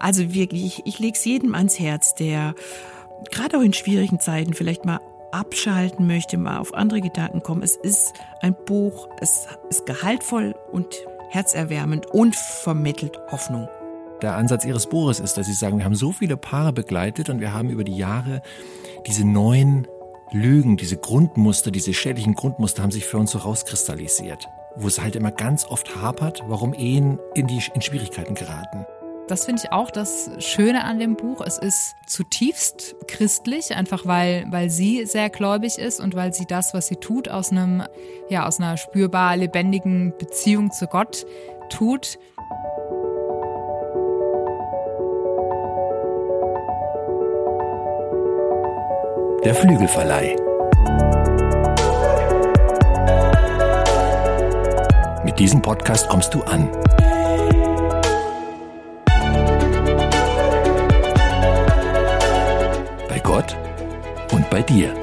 [0.00, 2.54] Also wirklich, ich, ich lege es jedem ans Herz, der
[3.30, 7.62] gerade auch in schwierigen Zeiten vielleicht mal abschalten möchte, mal auf andere Gedanken kommen.
[7.62, 10.88] Es ist ein Buch, es ist gehaltvoll und
[11.28, 13.68] herzerwärmend und vermittelt Hoffnung.
[14.22, 17.40] Der Ansatz Ihres Buches ist, dass Sie sagen, wir haben so viele Paare begleitet und
[17.40, 18.42] wir haben über die Jahre
[19.06, 19.86] diese neuen
[20.32, 24.46] Lügen, diese Grundmuster, diese schädlichen Grundmuster haben sich für uns so rauskristallisiert,
[24.76, 28.86] wo es halt immer ganz oft hapert, warum Ehen in die in Schwierigkeiten geraten.
[29.30, 31.40] Das finde ich auch das Schöne an dem Buch.
[31.40, 36.74] Es ist zutiefst christlich, einfach weil, weil sie sehr gläubig ist und weil sie das,
[36.74, 37.84] was sie tut, aus einem,
[38.28, 41.26] ja, aus einer spürbar lebendigen Beziehung zu Gott
[41.68, 42.18] tut.
[49.44, 50.34] Der Flügelverleih.
[55.24, 56.68] Mit diesem Podcast kommst du an.
[63.22, 63.56] Gott
[64.32, 64.94] und bei dir.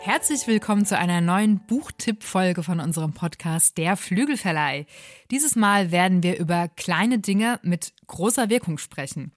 [0.00, 4.86] Herzlich willkommen zu einer neuen Buchtipp-Folge von unserem Podcast Der Flügelverleih.
[5.30, 9.32] Dieses Mal werden wir über kleine Dinge mit großer Wirkung sprechen.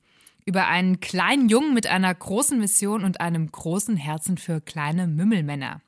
[0.45, 5.81] Über einen kleinen Jungen mit einer großen Mission und einem großen Herzen für kleine Mümmelmänner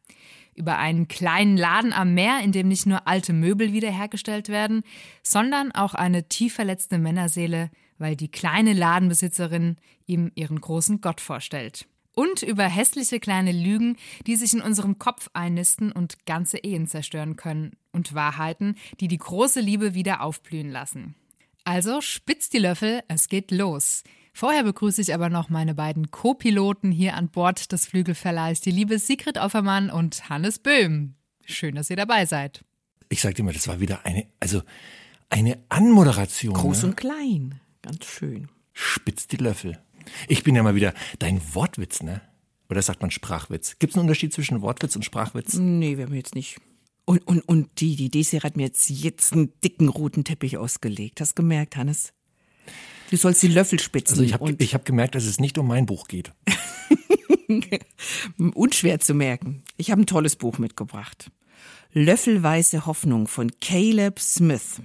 [0.56, 4.84] über einen kleinen Laden am Meer, in dem nicht nur alte Möbel wiederhergestellt werden,
[5.22, 11.88] sondern auch eine tief verletzte Männerseele, weil die kleine Ladenbesitzerin ihm ihren großen Gott vorstellt.
[12.14, 17.36] Und über hässliche kleine Lügen, die sich in unserem Kopf einnisten und ganze Ehen zerstören
[17.36, 17.74] können.
[17.92, 21.16] Und Wahrheiten, die die große Liebe wieder aufblühen lassen.
[21.66, 24.04] Also spitzt die Löffel, es geht los.
[24.38, 29.00] Vorher begrüße ich aber noch meine beiden Co-Piloten hier an Bord des Flügelverleihs, die liebe
[29.00, 31.16] Sigrid Offermann und Hannes Böhm.
[31.46, 32.66] Schön, dass ihr dabei seid.
[33.08, 34.62] Ich sag dir mal, das war wieder eine, also
[35.30, 36.54] eine Anmoderation.
[36.54, 36.90] Groß ne?
[36.90, 38.50] und klein, ganz schön.
[38.74, 39.80] Spitzt die Löffel.
[40.28, 42.20] Ich bin ja mal wieder dein Wortwitz, ne?
[42.70, 43.80] Oder sagt man Sprachwitz?
[43.80, 45.54] Gibt es einen Unterschied zwischen Wortwitz und Sprachwitz?
[45.54, 46.58] Nee, wir haben jetzt nicht.
[47.06, 51.22] Und, und, und die, die Desi hat mir jetzt, jetzt einen dicken roten Teppich ausgelegt.
[51.22, 52.12] Hast du gemerkt, Hannes?
[53.12, 54.14] Du sollst die Löffel spitzen.
[54.14, 56.32] Also ich habe hab gemerkt, dass es nicht um mein Buch geht.
[58.38, 59.64] Unschwer zu merken.
[59.78, 61.32] Ich habe ein tolles Buch mitgebracht.
[61.94, 64.82] Löffelweiße Hoffnung von Caleb Smith.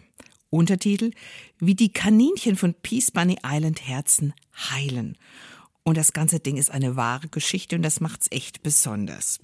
[0.50, 1.12] Untertitel
[1.58, 4.34] Wie die Kaninchen von Peace Bunny Island Herzen
[4.70, 5.16] heilen.
[5.82, 9.40] Und das ganze Ding ist eine wahre Geschichte und das macht's echt besonders.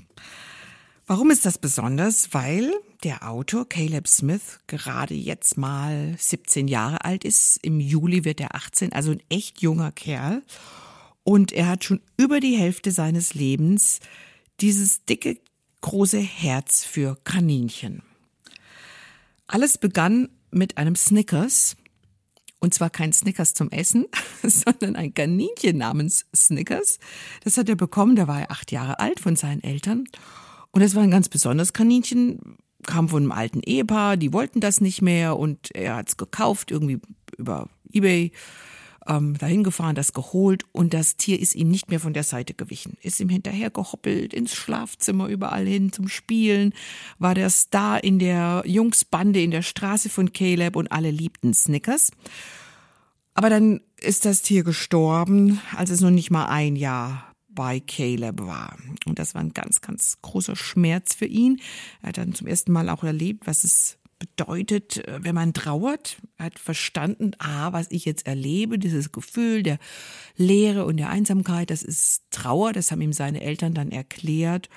[1.08, 2.34] Warum ist das besonders?
[2.34, 2.72] Weil
[3.04, 7.58] der Autor Caleb Smith gerade jetzt mal 17 Jahre alt ist.
[7.62, 10.42] Im Juli wird er 18, also ein echt junger Kerl.
[11.22, 14.00] Und er hat schon über die Hälfte seines Lebens
[14.60, 15.38] dieses dicke,
[15.80, 18.02] große Herz für Kaninchen.
[19.46, 21.76] Alles begann mit einem Snickers.
[22.58, 24.06] Und zwar kein Snickers zum Essen,
[24.42, 26.98] sondern ein Kaninchen namens Snickers.
[27.44, 30.08] Das hat er bekommen, da war er acht Jahre alt von seinen Eltern.
[30.76, 34.82] Und es war ein ganz besonderes Kaninchen, kam von einem alten Ehepaar, die wollten das
[34.82, 36.98] nicht mehr und er hat es gekauft, irgendwie
[37.38, 38.30] über Ebay,
[39.06, 42.52] ähm, dahin gefahren, das geholt und das Tier ist ihm nicht mehr von der Seite
[42.52, 42.98] gewichen.
[43.00, 46.74] Ist ihm hinterher gehoppelt, ins Schlafzimmer, überall hin zum Spielen,
[47.18, 52.10] war der Star in der Jungsbande in der Straße von Caleb und alle liebten Snickers.
[53.32, 57.25] Aber dann ist das Tier gestorben, als es noch nicht mal ein Jahr
[57.56, 58.76] bei Caleb war.
[59.06, 61.60] Und das war ein ganz, ganz großer Schmerz für ihn.
[62.02, 66.18] Er hat dann zum ersten Mal auch erlebt, was es bedeutet, äh, wenn man trauert.
[66.38, 69.78] Er hat verstanden, ah, was ich jetzt erlebe, dieses Gefühl der
[70.36, 72.72] Leere und der Einsamkeit, das ist Trauer.
[72.72, 74.68] Das haben ihm seine Eltern dann erklärt.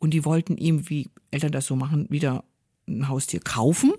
[0.00, 2.44] Und die wollten ihm, wie Eltern das so machen, wieder
[2.86, 3.92] ein Haustier kaufen.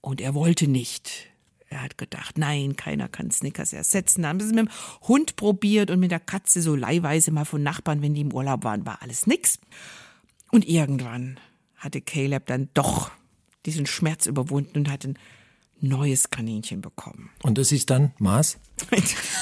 [0.00, 1.33] Und er wollte nicht.
[1.74, 4.22] Er hat gedacht, nein, keiner kann Snickers ersetzen.
[4.22, 4.70] Dann haben sie es mit dem
[5.08, 8.62] Hund probiert und mit der Katze so leihweise mal von Nachbarn, wenn die im Urlaub
[8.62, 9.58] waren, war alles nix.
[10.52, 11.40] Und irgendwann
[11.76, 13.10] hatte Caleb dann doch
[13.66, 15.18] diesen Schmerz überwunden und hat ein
[15.80, 17.30] neues Kaninchen bekommen.
[17.42, 18.58] Und das ist dann Mars?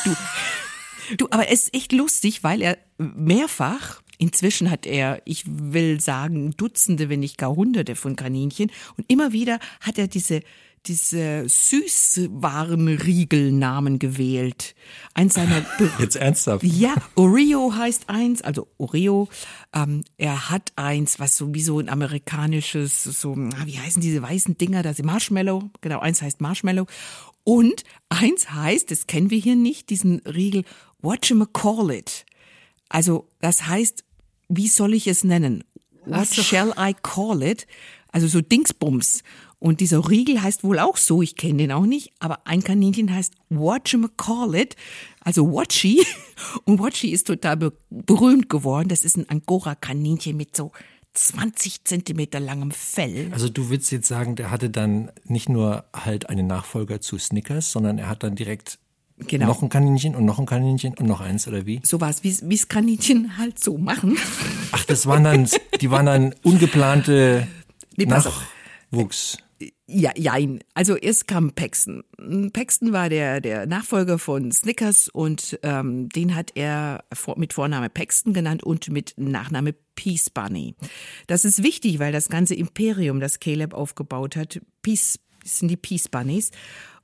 [0.05, 6.01] du, du, aber es ist echt lustig, weil er mehrfach Inzwischen hat er, ich will
[6.01, 8.71] sagen, Dutzende, wenn nicht gar Hunderte von Kaninchen.
[8.97, 10.43] Und immer wieder hat er diese
[10.87, 14.77] diese Süßwarenriegelnamen gewählt.
[15.15, 15.67] Eins seiner
[15.99, 16.65] Jetzt ernsthaft?
[16.65, 19.29] Ja, Oreo heißt eins, also Oreo.
[19.73, 24.59] Ähm, er hat eins, was so wie so ein amerikanisches, so, wie heißen diese weißen
[24.59, 25.71] Dinger, das ist Marshmallow.
[25.81, 26.87] Genau, eins heißt Marshmallow.
[27.45, 30.65] Und eins heißt, das kennen wir hier nicht, diesen Riegel,
[31.01, 32.25] whatchamacallit.
[32.89, 34.05] Also, das heißt,
[34.49, 35.65] wie soll ich es nennen?
[36.05, 36.43] What so.
[36.43, 37.67] shall I call it?
[38.13, 39.23] Also so Dingsbums.
[39.63, 43.15] Und dieser Riegel heißt wohl auch so, ich kenne den auch nicht, aber ein Kaninchen
[43.15, 44.75] heißt Whatchamacallit,
[45.21, 46.05] also Watchy.
[46.65, 48.89] Und Watchy ist total be berühmt geworden.
[48.89, 50.73] Das ist ein Angora-Kaninchen mit so
[51.15, 53.29] 20 Zentimeter langem Fell.
[53.33, 57.71] Also du willst jetzt sagen, der hatte dann nicht nur halt einen Nachfolger zu Snickers,
[57.71, 58.81] sondern er hat dann direkt
[59.29, 59.47] Genau.
[59.47, 61.81] noch ein Kaninchen und noch ein Kaninchen und noch eins oder wie?
[61.85, 64.19] So was, wie es Kaninchen halt so machen.
[64.73, 65.49] Ach, das waren dann,
[65.81, 67.47] die waren dann ungeplante
[67.97, 68.07] Nee.
[68.07, 69.39] Nachwuchs.
[69.87, 70.61] Ja, jein.
[70.75, 72.03] Also erst kam Paxton.
[72.53, 77.91] Paxton war der, der Nachfolger von Snickers und ähm, den hat er vor, mit Vorname
[77.91, 80.75] Paxton genannt und mit Nachname Peace Bunny.
[81.27, 86.09] Das ist wichtig, weil das ganze Imperium, das Caleb aufgebaut hat, Peace sind die Peace
[86.09, 86.51] Bunnies.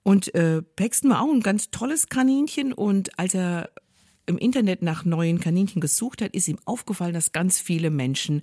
[0.02, 3.70] Und äh, Paxton war auch ein ganz tolles Kaninchen und als er
[4.26, 8.42] im Internet nach neuen Kaninchen gesucht hat, ist ihm aufgefallen, dass ganz viele Menschen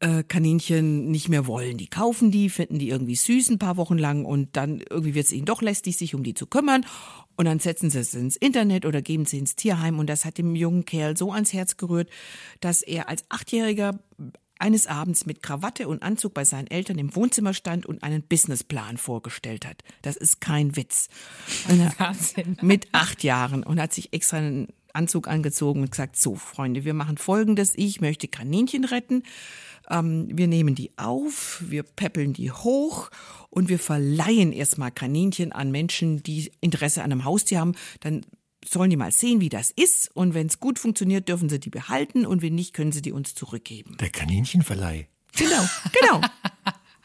[0.00, 1.76] äh, Kaninchen nicht mehr wollen.
[1.76, 5.26] Die kaufen die, finden die irgendwie süß ein paar Wochen lang und dann irgendwie wird
[5.26, 6.84] es ihnen doch lästig, sich um die zu kümmern.
[7.36, 9.98] Und dann setzen sie es ins Internet oder geben sie ins Tierheim.
[9.98, 12.10] Und das hat dem jungen Kerl so ans Herz gerührt,
[12.60, 13.98] dass er als Achtjähriger
[14.58, 18.98] eines Abends mit Krawatte und Anzug bei seinen Eltern im Wohnzimmer stand und einen Businessplan
[18.98, 19.82] vorgestellt hat.
[20.02, 21.08] Das ist kein Witz.
[21.98, 22.58] Wahnsinn.
[22.60, 26.94] Mit acht Jahren und hat sich extra einen Anzug angezogen und gesagt, so Freunde, wir
[26.94, 27.72] machen Folgendes.
[27.76, 29.22] Ich möchte Kaninchen retten.
[29.88, 33.10] Ähm, wir nehmen die auf, wir peppeln die hoch
[33.50, 37.74] und wir verleihen erstmal Kaninchen an Menschen, die Interesse an einem Haustier haben.
[38.00, 38.22] Dann
[38.64, 40.14] sollen die mal sehen, wie das ist.
[40.14, 43.12] Und wenn es gut funktioniert, dürfen sie die behalten und wenn nicht, können sie die
[43.12, 43.96] uns zurückgeben.
[44.00, 45.08] Der Kaninchenverleih.
[45.36, 45.68] Genau,
[46.00, 46.20] genau.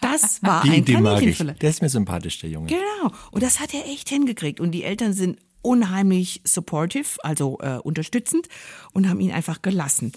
[0.02, 0.86] Das war Die ein.
[0.86, 1.56] Kaninchenverleih.
[1.56, 2.68] Der ist mir sympathisch, der Junge.
[2.68, 3.12] Genau.
[3.32, 4.60] Und das hat er echt hingekriegt.
[4.60, 8.48] Und die Eltern sind unheimlich supportive, also äh, unterstützend
[8.94, 10.12] und haben ihn einfach gelassen.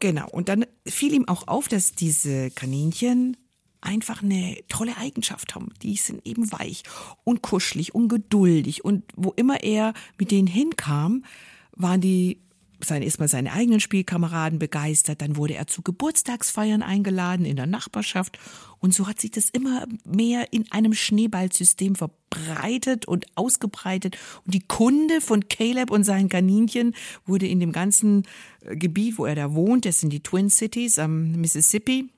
[0.00, 0.28] Genau.
[0.30, 3.36] Und dann fiel ihm auch auf, dass diese Kaninchen
[3.80, 5.68] einfach eine tolle Eigenschaft haben.
[5.82, 6.82] Die sind eben weich
[7.24, 8.84] und kuschelig und geduldig.
[8.84, 11.24] Und wo immer er mit denen hinkam,
[11.72, 12.40] waren die
[12.80, 18.38] seine, erstmal seine eigenen Spielkameraden begeistert, dann wurde er zu Geburtstagsfeiern eingeladen in der Nachbarschaft.
[18.78, 24.16] Und so hat sich das immer mehr in einem Schneeballsystem verbreitet und ausgebreitet.
[24.44, 26.94] Und die Kunde von Caleb und seinen Kaninchen
[27.26, 28.24] wurde in dem ganzen
[28.60, 32.08] äh, Gebiet, wo er da wohnt, das sind die Twin Cities am Mississippi,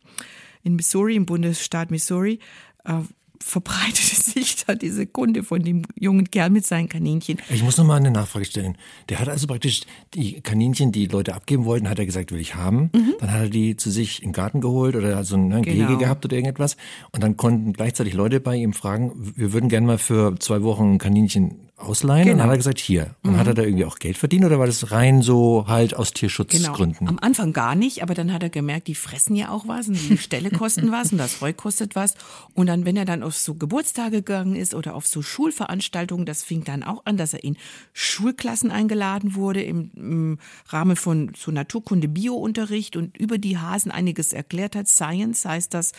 [0.63, 2.39] in Missouri, im Bundesstaat Missouri,
[2.85, 3.01] äh,
[3.43, 7.39] verbreitete sich da diese Kunde von dem jungen Kerl mit seinen Kaninchen.
[7.51, 8.77] Ich muss noch mal eine Nachfrage stellen.
[9.09, 9.83] Der hat also praktisch
[10.15, 12.91] die Kaninchen, die Leute abgeben wollten, hat er gesagt, will ich haben.
[13.19, 15.87] Dann hat er die zu sich den Garten geholt oder hat so ein ne, Gehege
[15.87, 15.99] Genau.
[15.99, 16.77] gehabt oder irgendetwas.
[17.13, 20.95] Und dann konnten gleichzeitig Leute bei ihm fragen, wir würden gerne mal für zwei Wochen
[20.95, 22.23] ein Kaninchen ausleihen.
[22.23, 22.39] Und Genau.
[22.43, 23.15] dann hat er gesagt, hier.
[23.23, 26.09] Und hat er da irgendwie auch Geld verdient oder war das rein so halt aus
[26.09, 26.19] Genau.
[26.21, 27.09] Tierschutzgründen?
[27.09, 29.95] Am Anfang gar nicht, aber dann hat er gemerkt, die fressen ja auch was und
[30.09, 32.15] die Ställe kosten was und das Heu kostet was.
[32.55, 36.43] Und dann, wenn er dann auf so Geburtstage gegangen ist oder auf so Schulveranstaltungen, das
[36.43, 37.57] fing dann auch an, dass er in
[37.93, 40.39] Schulklassen eingeladen wurde im, im
[40.69, 44.89] Rahmen von so Naturkunde Biounterricht und über die Hasen einiges erklärt hat.
[44.89, 45.93] Science heißt das,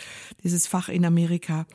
[0.43, 1.65] dieses Fach in Amerika.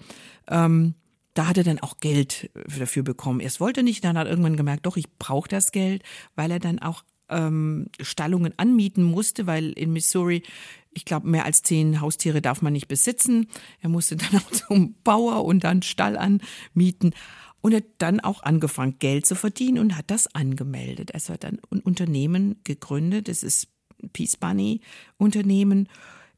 [0.49, 0.94] Ähm,
[1.37, 3.41] da hat er dann auch Geld dafür bekommen.
[3.41, 6.03] Erst wollte nicht, dann hat er irgendwann gemerkt, doch, ich brauche das Geld,
[6.35, 10.43] weil er dann auch ähm, Stallungen anmieten musste, weil in Missouri,
[10.93, 13.49] ich glaube, mehr als zehn Haustiere darf man nicht besitzen.
[13.81, 17.12] Er musste dann auch zum Bauer und dann Stall anmieten.
[17.61, 21.11] Und er hat dann auch angefangen, Geld zu verdienen und hat das angemeldet.
[21.11, 23.69] Er hat dann ein Unternehmen gegründet, das ist
[24.12, 24.81] Peace Bunny
[25.19, 25.88] Unternehmen,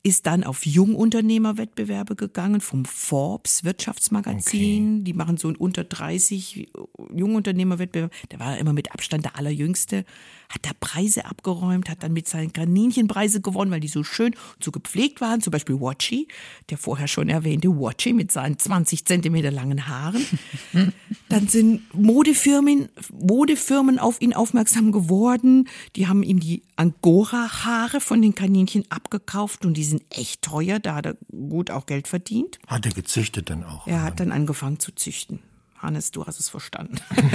[0.03, 5.05] ist dann auf Jungunternehmerwettbewerbe gegangen vom Forbes Wirtschaftsmagazin.
[5.05, 6.71] Die machen so einen unter 30
[7.15, 8.13] Jungunternehmerwettbewerb.
[8.31, 10.05] Der war immer mit Abstand der allerjüngste.
[10.49, 14.65] Hat da Preise abgeräumt, hat dann mit seinen Kaninchenpreise gewonnen, weil die so schön und
[14.65, 15.43] so gepflegt waren.
[15.43, 16.27] Zum Beispiel Watchy,
[16.71, 20.25] der vorher schon erwähnte Watchy mit seinen 20 Zentimeter langen Haaren.
[21.29, 25.69] Dann sind Modefirmen, Modefirmen auf ihn aufmerksam geworden.
[25.97, 30.79] Die haben ihm die Angora-Haare von den Kaninchen abgekauft und die sind echt teuer.
[30.79, 32.59] Da hat er gut auch Geld verdient.
[32.67, 33.87] Hat er gezüchtet dann auch?
[33.87, 35.41] Er hat dann angefangen zu züchten.
[35.79, 36.97] Hannes, du hast es verstanden.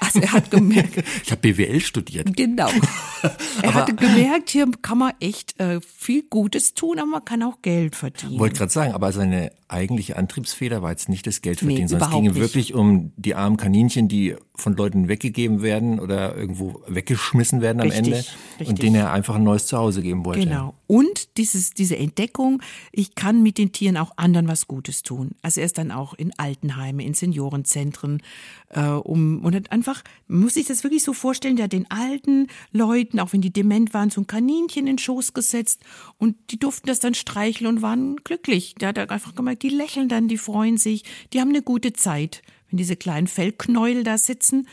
[0.00, 2.34] Also er hat gemerkt, Ich habe BWL studiert.
[2.34, 2.70] genau.
[3.62, 7.60] Er hatte gemerkt, hier kann man echt äh, viel Gutes tun, aber man kann auch
[7.60, 8.38] Geld verdienen.
[8.38, 12.08] Wollte gerade sagen, aber seine eigentliche Antriebsfeder war jetzt nicht das Geld Nee, verdienen, sondern
[12.08, 17.60] es ging wirklich um die armen Kaninchen, die von Leuten weggegeben werden oder irgendwo weggeschmissen
[17.60, 18.68] werden am Richtig, Ende richtig.
[18.68, 20.40] und denen er einfach ein neues Zuhause geben wollte.
[20.40, 20.74] Genau.
[20.86, 25.32] Und dieses, diese Entdeckung, ich kann mit den Tieren auch anderen was Gutes tun.
[25.42, 28.22] Also er ist dann auch in Altenheime, in Seniorenzentren,
[28.70, 32.48] äh, um, und hat einfach, muss sich das wirklich so vorstellen, der hat den alten
[32.72, 35.82] Leuten, auch wenn die dement waren, so ein Kaninchen in den Schoß gesetzt
[36.18, 38.74] und die durften das dann streicheln und waren glücklich.
[38.80, 42.42] Der hat einfach gemerkt, die lächeln dann, die freuen sich, die haben eine gute Zeit,
[42.68, 44.68] wenn diese kleinen Fellknäuel da sitzen.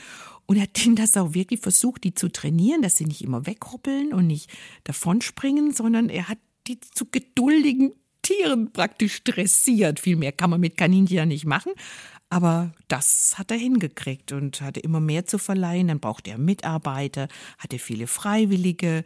[0.46, 3.46] Und er hat denen das auch wirklich versucht, die zu trainieren, dass sie nicht immer
[3.48, 4.50] weghoppeln und nicht
[4.84, 6.38] davonspringen, sondern er hat
[6.68, 10.00] die zu geduldigen Tieren praktisch dressiert.
[10.00, 11.74] Viel mehr kann man mit Kaninchen ja nicht machen.
[12.30, 15.88] Aber das hat er hingekriegt und hatte immer mehr zu verleihen.
[15.88, 17.28] Dann brauchte er Mitarbeiter,
[17.60, 19.04] hatte viele Freiwillige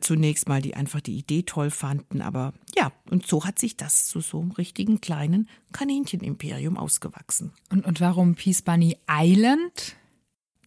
[0.00, 2.22] zunächst mal, die einfach die Idee toll fanden.
[2.22, 7.52] Aber ja, und so hat sich das zu so einem richtigen kleinen Kaninchenimperium ausgewachsen.
[7.70, 9.96] Und, und warum Peace Bunny Island?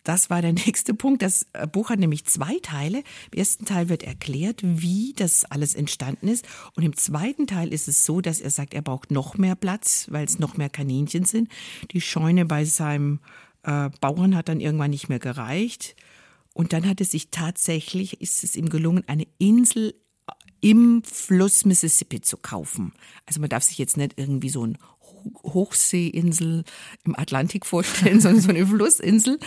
[0.04, 1.22] Das war der nächste Punkt.
[1.22, 3.00] Das äh, Buch hat nämlich zwei Teile.
[3.32, 6.46] Im ersten Teil wird erklärt, wie das alles entstanden ist.
[6.76, 10.08] Und im zweiten Teil ist es so, dass er sagt, er braucht noch mehr Platz,
[10.10, 11.50] weil es noch mehr Kaninchen sind.
[11.92, 13.20] Die Scheune bei seinem
[13.64, 15.96] äh, Bauern hat dann irgendwann nicht mehr gereicht.
[16.54, 19.96] Und dann hat es sich tatsächlich, ist es ihm gelungen, eine Insel
[20.62, 22.94] im Fluss Mississippi zu kaufen.
[23.26, 24.78] Also man darf sich jetzt nicht irgendwie so ein
[25.44, 26.64] Hochseeinsel
[27.04, 29.40] im Atlantik vorstellen, sondern so eine Flussinsel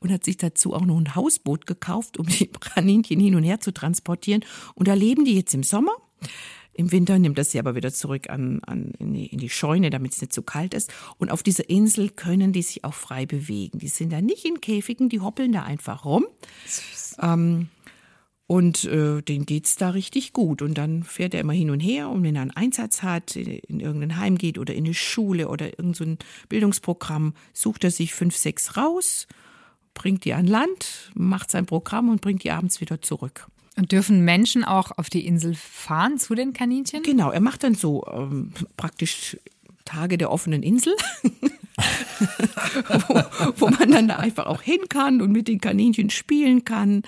[0.00, 3.60] und hat sich dazu auch noch ein Hausboot gekauft, um die Kaninchen hin und her
[3.60, 4.44] zu transportieren.
[4.74, 5.92] Und da leben die jetzt im Sommer.
[6.74, 9.90] Im Winter nimmt das sie aber wieder zurück an, an in, die, in die Scheune,
[9.90, 10.92] damit es nicht zu so kalt ist.
[11.18, 13.78] Und auf dieser Insel können die sich auch frei bewegen.
[13.78, 16.26] Die sind da nicht in Käfigen, die hoppeln da einfach rum.
[17.20, 17.68] Ähm,
[18.46, 20.62] und äh, denen geht's da richtig gut.
[20.62, 22.08] Und dann fährt er immer hin und her.
[22.08, 25.66] Und wenn er einen Einsatz hat, in irgendein Heim geht oder in eine Schule oder
[25.78, 29.26] irgendein so Bildungsprogramm, sucht er sich fünf, sechs raus,
[29.94, 33.46] bringt die an Land, macht sein Programm und bringt die abends wieder zurück.
[33.76, 37.02] Und dürfen Menschen auch auf die Insel fahren zu den Kaninchen?
[37.02, 39.38] Genau, er macht dann so ähm, praktisch
[39.84, 40.94] Tage der offenen Insel.
[43.08, 43.22] wo,
[43.56, 47.02] wo, man dann da einfach auch hin kann und mit den Kaninchen spielen kann.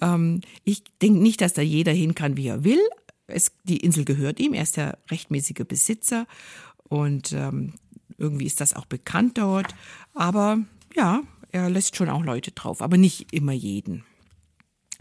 [0.00, 2.80] Ähm, ich denke nicht, dass da jeder hin kann, wie er will.
[3.26, 6.26] Es, die Insel gehört ihm, er ist der rechtmäßige Besitzer
[6.88, 7.74] und ähm,
[8.18, 9.74] irgendwie ist das auch bekannt dort.
[10.14, 10.58] Aber
[10.94, 14.04] ja, er lässt schon auch Leute drauf, aber nicht immer jeden.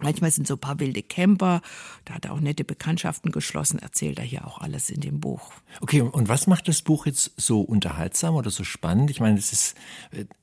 [0.02, 1.62] Manchmal sind so ein paar wilde Camper,
[2.06, 5.52] da hat er auch nette Bekanntschaften geschlossen, erzählt er hier auch alles in dem Buch.
[5.80, 9.10] Okay, und was macht das Buch jetzt so unterhaltsam oder so spannend?
[9.10, 9.76] Ich meine, es ist,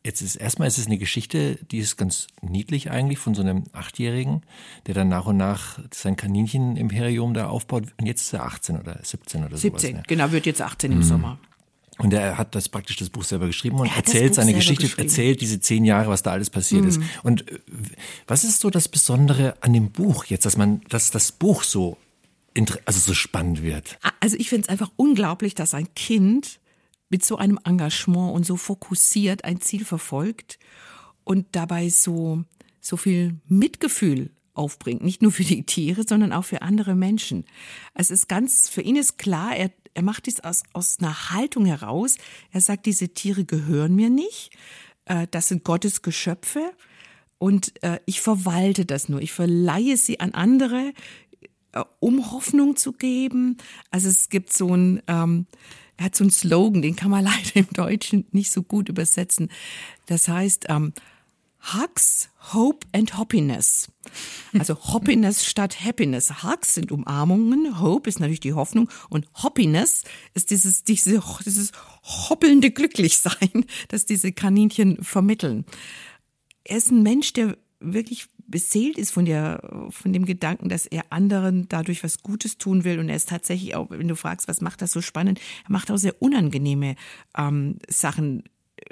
[0.05, 3.65] jetzt ist, erstmal ist es eine Geschichte, die ist ganz niedlich eigentlich von so einem
[3.73, 4.43] Achtjährigen,
[4.87, 7.85] der dann nach und nach sein Kaninchen-Imperium da aufbaut.
[7.99, 9.63] Und jetzt ist er 18 oder 17 oder so.
[9.63, 10.03] 17, sowas, ne?
[10.07, 11.03] genau, wird jetzt 18 im mhm.
[11.03, 11.39] Sommer.
[11.99, 15.61] Und er hat das praktisch das Buch selber geschrieben und erzählt seine Geschichte, erzählt diese
[15.61, 16.89] zehn Jahre, was da alles passiert mhm.
[16.89, 17.01] ist.
[17.25, 17.59] Und äh,
[18.27, 21.99] was ist so das Besondere an dem Buch jetzt, dass man, dass das Buch so,
[22.85, 23.99] also so spannend wird?
[24.21, 26.61] Also ich finde es einfach unglaublich, dass ein Kind
[27.09, 30.59] mit so einem Engagement und so fokussiert ein Ziel verfolgt
[31.25, 32.45] und dabei so,
[32.81, 35.03] so viel Mitgefühl aufbringt.
[35.03, 37.45] Nicht nur für die Tiere, sondern auch für andere Menschen.
[37.95, 41.67] Es ist ganz, für ihn ist klar, er, er macht dies aus, aus einer Haltung
[41.67, 42.19] heraus.
[42.53, 44.51] Er sagt, diese Tiere gehören mir nicht.
[45.07, 46.71] Äh, das sind Gottes Geschöpfe.
[47.39, 49.21] Und äh, ich verwalte das nur.
[49.21, 50.93] Ich verleihe sie an andere,
[51.73, 53.57] äh, um Hoffnung zu geben.
[53.91, 55.47] Also es gibt so ein, ähm,
[55.97, 59.51] er hat so einen Slogan, den kann man leider im Deutschen nicht so gut übersetzen.
[60.07, 60.93] Das heißt, ähm,
[61.75, 63.91] Hugs, Hope and Happiness.
[64.59, 66.43] Also Happiness statt Happiness.
[66.43, 71.73] Hugs sind Umarmungen, Hope ist natürlich die Hoffnung und Happiness ist dieses, diese, dieses
[72.03, 75.65] hoppelnde Glücklichsein, das diese Kaninchen vermitteln.
[76.65, 81.05] Er ist ein Mensch, der wirklich beseelt ist von der, von dem Gedanken, dass er
[81.11, 82.99] anderen dadurch was Gutes tun will.
[82.99, 85.91] Und er ist tatsächlich auch, wenn du fragst, was macht das so spannend, er macht
[85.91, 86.97] auch sehr unangenehme
[87.37, 88.45] ähm, Sachen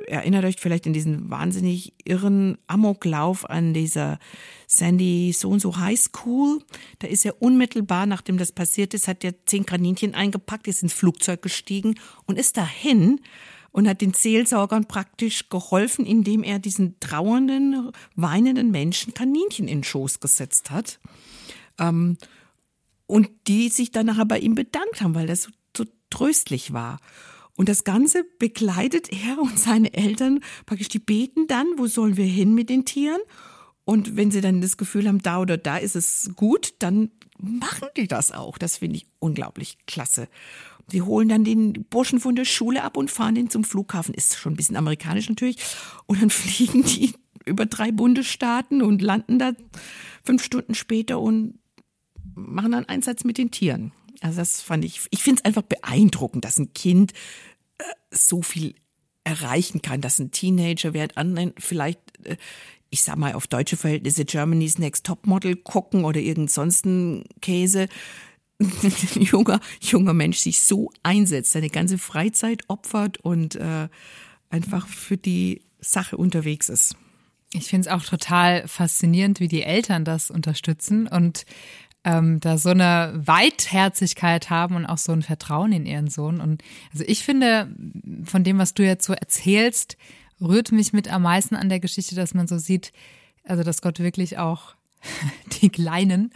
[0.07, 4.19] erinnert euch vielleicht in diesen wahnsinnig irren Amoklauf an dieser
[4.67, 6.61] Sandy so und so High School.
[6.99, 10.93] Da ist er unmittelbar, nachdem das passiert ist, hat er zehn Kaninchen eingepackt, ist ins
[10.93, 11.95] Flugzeug gestiegen
[12.26, 13.21] und ist dahin
[13.73, 19.85] und hat den Seelsorgern praktisch geholfen, indem er diesen trauernden, weinenden Menschen Kaninchen in den
[19.85, 20.99] Schoß gesetzt hat.
[21.79, 22.17] Ähm,
[23.07, 26.99] und die sich dann nachher bei ihm bedankt haben, weil das so, so tröstlich war.
[27.57, 32.27] Und das Ganze begleitet er und seine Eltern praktisch, die beten dann, wo sollen wir
[32.27, 33.21] hin mit den Tieren?
[33.85, 37.89] Und wenn sie dann das Gefühl haben, da oder da ist es gut, dann machen
[37.97, 38.59] die das auch.
[38.59, 40.29] Das finde ich unglaublich klasse.
[40.89, 44.15] Sie holen dann den Burschen von der Schule ab und fahren den zum Flughafen.
[44.15, 45.59] Ist schon ein bisschen amerikanisch natürlich.
[46.07, 49.53] Und dann fliegen die über drei Bundesstaaten und landen da
[50.25, 51.59] fünf Stunden später und
[52.35, 53.93] machen dann Einsatz mit den Tieren.
[54.20, 57.12] Also das fand ich, ich finde es einfach beeindruckend, dass ein Kind
[57.78, 58.75] äh, so viel
[59.25, 62.37] erreichen kann, dass ein Teenager, während anderen vielleicht, äh,
[62.90, 66.87] ich sag mal, auf deutsche Verhältnisse Germany's Next Topmodel gucken oder irgend sonst
[67.40, 67.88] Käse,
[68.58, 68.70] ein
[69.23, 73.88] junger, junger Mensch sich so einsetzt, seine ganze Freizeit opfert und äh,
[74.49, 76.96] einfach für die Sache unterwegs ist.
[77.52, 81.44] Ich finde es auch total faszinierend, wie die Eltern das unterstützen und
[82.07, 86.41] ähm, da so eine Weitherzigkeit haben und auch so ein Vertrauen in ihren Sohn.
[86.41, 87.69] Und also ich finde,
[88.23, 89.97] von dem, was du jetzt so erzählst,
[90.41, 92.93] rührt mich mit am meisten an der Geschichte, dass man so sieht,
[93.43, 94.77] also dass Gott wirklich auch
[95.61, 96.31] die Kleinen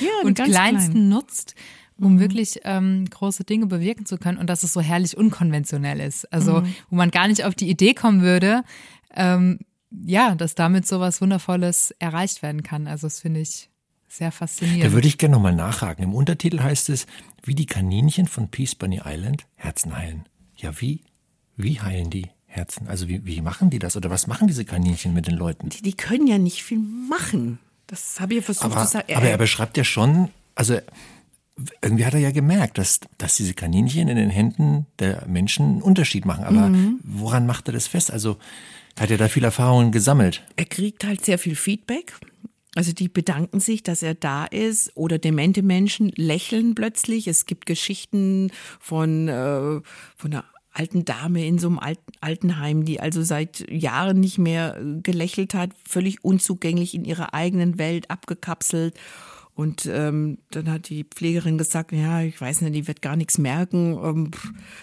[0.00, 1.08] ja, die und Kleinsten klein.
[1.08, 1.56] nutzt,
[1.98, 2.20] um mhm.
[2.20, 6.32] wirklich ähm, große Dinge bewirken zu können und dass es so herrlich unkonventionell ist.
[6.32, 6.74] Also mhm.
[6.88, 8.62] wo man gar nicht auf die Idee kommen würde,
[9.12, 9.58] ähm,
[9.90, 12.86] ja, dass damit so was Wundervolles erreicht werden kann.
[12.86, 13.70] Also das finde ich
[14.16, 14.84] sehr faszinierend.
[14.84, 16.02] Da würde ich gerne nochmal nachhaken.
[16.02, 17.06] Im Untertitel heißt es,
[17.44, 20.26] wie die Kaninchen von Peace Bunny Island Herzen heilen.
[20.56, 21.02] Ja, wie?
[21.56, 22.88] Wie heilen die Herzen?
[22.88, 23.96] Also wie, wie machen die das?
[23.96, 25.68] Oder was machen diese Kaninchen mit den Leuten?
[25.68, 27.58] Die, die können ja nicht viel machen.
[27.86, 29.14] Das habe ich versucht aber, zu sagen.
[29.14, 30.78] Aber er beschreibt ja schon, also
[31.80, 35.82] irgendwie hat er ja gemerkt, dass, dass diese Kaninchen in den Händen der Menschen einen
[35.82, 36.44] Unterschied machen.
[36.44, 37.00] Aber mhm.
[37.02, 38.10] woran macht er das fest?
[38.10, 38.36] Also
[38.98, 40.42] hat er da viel Erfahrungen gesammelt?
[40.56, 42.14] Er kriegt halt sehr viel Feedback.
[42.76, 47.26] Also die bedanken sich, dass er da ist oder demente Menschen lächeln plötzlich.
[47.26, 49.80] Es gibt Geschichten von, äh,
[50.16, 54.78] von einer alten Dame in so einem alten, Altenheim, die also seit Jahren nicht mehr
[55.02, 58.94] gelächelt hat, völlig unzugänglich in ihrer eigenen Welt abgekapselt.
[59.56, 63.38] Und ähm, dann hat die Pflegerin gesagt, ja, ich weiß nicht, die wird gar nichts
[63.38, 63.98] merken.
[64.04, 64.30] Ähm,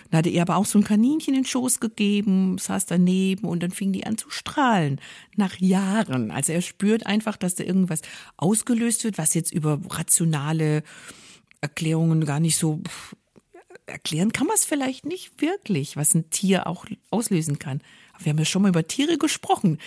[0.10, 3.62] dann hatte ihr aber auch so ein Kaninchen in den Schoß gegeben, saß daneben und
[3.62, 5.00] dann fing die an zu strahlen.
[5.36, 6.32] Nach Jahren.
[6.32, 8.02] Also er spürt einfach, dass da irgendwas
[8.36, 10.82] ausgelöst wird, was jetzt über rationale
[11.62, 12.82] Erklärungen gar nicht so
[13.86, 17.82] erklären kann man es vielleicht nicht wirklich, was ein Tier auch auslösen kann.
[18.14, 19.78] Aber wir haben ja schon mal über Tiere gesprochen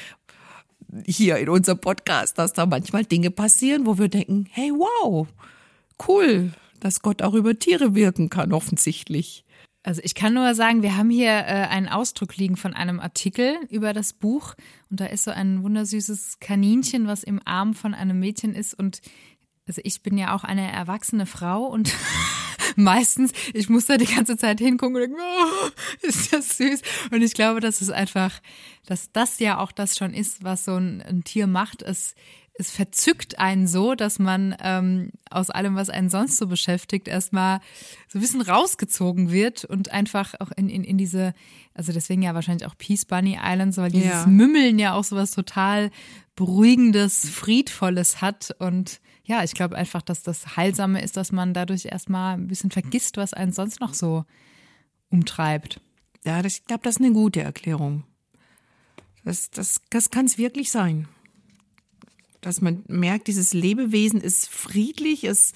[1.04, 5.26] hier in unserem Podcast, dass da manchmal Dinge passieren, wo wir denken, hey, wow,
[6.08, 9.44] cool, dass Gott auch über Tiere wirken kann, offensichtlich.
[9.82, 13.56] Also ich kann nur sagen, wir haben hier äh, einen Ausdruck liegen von einem Artikel
[13.70, 14.54] über das Buch
[14.90, 19.00] und da ist so ein wundersüßes Kaninchen, was im Arm von einem Mädchen ist und
[19.68, 21.92] also ich bin ja auch eine erwachsene Frau und
[22.76, 25.68] meistens, ich muss da die ganze Zeit hingucken und denken, oh,
[26.02, 26.80] ist das süß.
[27.10, 28.40] Und ich glaube, dass es einfach,
[28.86, 31.82] dass das ja auch das schon ist, was so ein, ein Tier macht.
[31.82, 32.14] Es,
[32.58, 37.60] es verzückt einen so, dass man ähm, aus allem, was einen sonst so beschäftigt, erstmal
[38.08, 41.34] so ein bisschen rausgezogen wird und einfach auch in, in, in diese,
[41.74, 44.26] also deswegen ja wahrscheinlich auch Peace Bunny Islands, weil dieses ja.
[44.26, 45.90] Mümmeln ja auch so was total
[46.34, 51.86] Beruhigendes, Friedvolles hat und ja, ich glaube einfach, dass das Heilsame ist, dass man dadurch
[51.86, 54.24] erstmal ein bisschen vergisst, was einen sonst noch so
[55.10, 55.80] umtreibt.
[56.24, 58.04] Ja, das, ich glaube, das ist eine gute Erklärung.
[59.24, 61.08] Das, das, das kann es wirklich sein.
[62.40, 65.52] Dass man merkt, dieses Lebewesen ist friedlich, es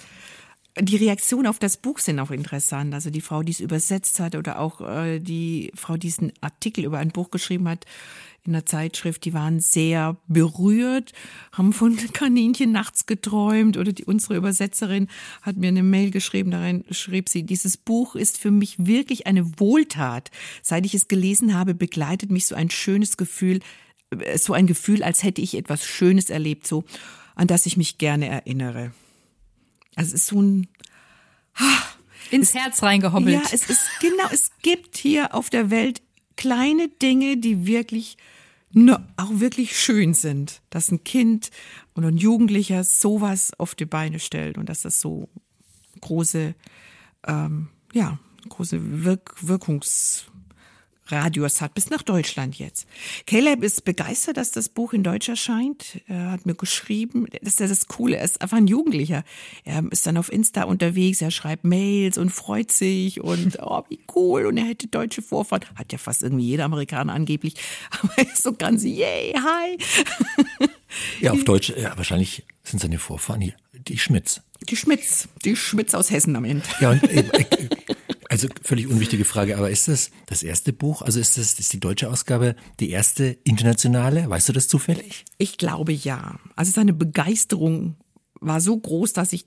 [0.79, 2.95] die Reaktionen auf das Buch sind auch interessant.
[2.95, 6.85] Also die Frau, die es übersetzt hat oder auch äh, die Frau, die diesen Artikel
[6.85, 7.87] über ein Buch geschrieben hat,
[8.45, 11.13] in der Zeitschrift, die waren sehr berührt,
[11.53, 15.09] haben von Kaninchen nachts geträumt oder die, unsere Übersetzerin
[15.43, 19.61] hat mir eine Mail geschrieben, darin schrieb sie, dieses Buch ist für mich wirklich eine
[19.61, 20.31] Wohltat.
[20.63, 23.61] Seit ich es gelesen habe, begleitet mich so ein schönes Gefühl,
[24.11, 26.85] äh, so ein Gefühl, als hätte ich etwas Schönes erlebt, so,
[27.35, 28.93] an das ich mich gerne erinnere.
[30.01, 30.67] Also es ist so ein,
[31.57, 31.83] ah,
[32.31, 33.35] ins Herz reingehobbelt.
[33.35, 36.01] Ja, es ist genau, es gibt hier auf der Welt
[36.37, 38.17] kleine Dinge, die wirklich
[38.73, 41.51] nur auch wirklich schön sind, dass ein Kind
[41.93, 45.29] und ein Jugendlicher sowas auf die Beine stellt und dass das so
[46.01, 46.55] große,
[47.27, 50.25] ähm, ja, große Wirk Wirkungs
[51.12, 52.87] Radius hat, bis nach Deutschland jetzt.
[53.27, 56.01] Caleb ist begeistert, dass das Buch in Deutsch erscheint.
[56.07, 59.25] Er hat mir geschrieben, das ist ja das Coole, er ist einfach ein Jugendlicher.
[59.64, 64.01] Er ist dann auf Insta unterwegs, er schreibt Mails und freut sich und oh, wie
[64.14, 64.46] cool.
[64.46, 65.64] Und er hätte deutsche Vorfahren.
[65.75, 67.55] Hat ja fast irgendwie jeder Amerikaner angeblich.
[68.01, 69.79] Aber er ist so ganz, yay, hi.
[71.20, 74.42] Ja, auf Deutsch, ja, wahrscheinlich sind seine Vorfahren hier, die Schmitz.
[74.68, 76.64] Die Schmitz, die Schmitz aus Hessen am Ende.
[76.81, 77.46] Ja, und äh, äh,
[78.31, 81.03] also völlig unwichtige Frage, aber ist das das erste Buch?
[81.03, 84.31] Also ist das ist die deutsche Ausgabe die erste internationale?
[84.31, 85.25] Weißt du das zufällig?
[85.37, 86.38] Ich glaube ja.
[86.55, 87.97] Also seine Begeisterung
[88.40, 89.47] war so groß, dass ich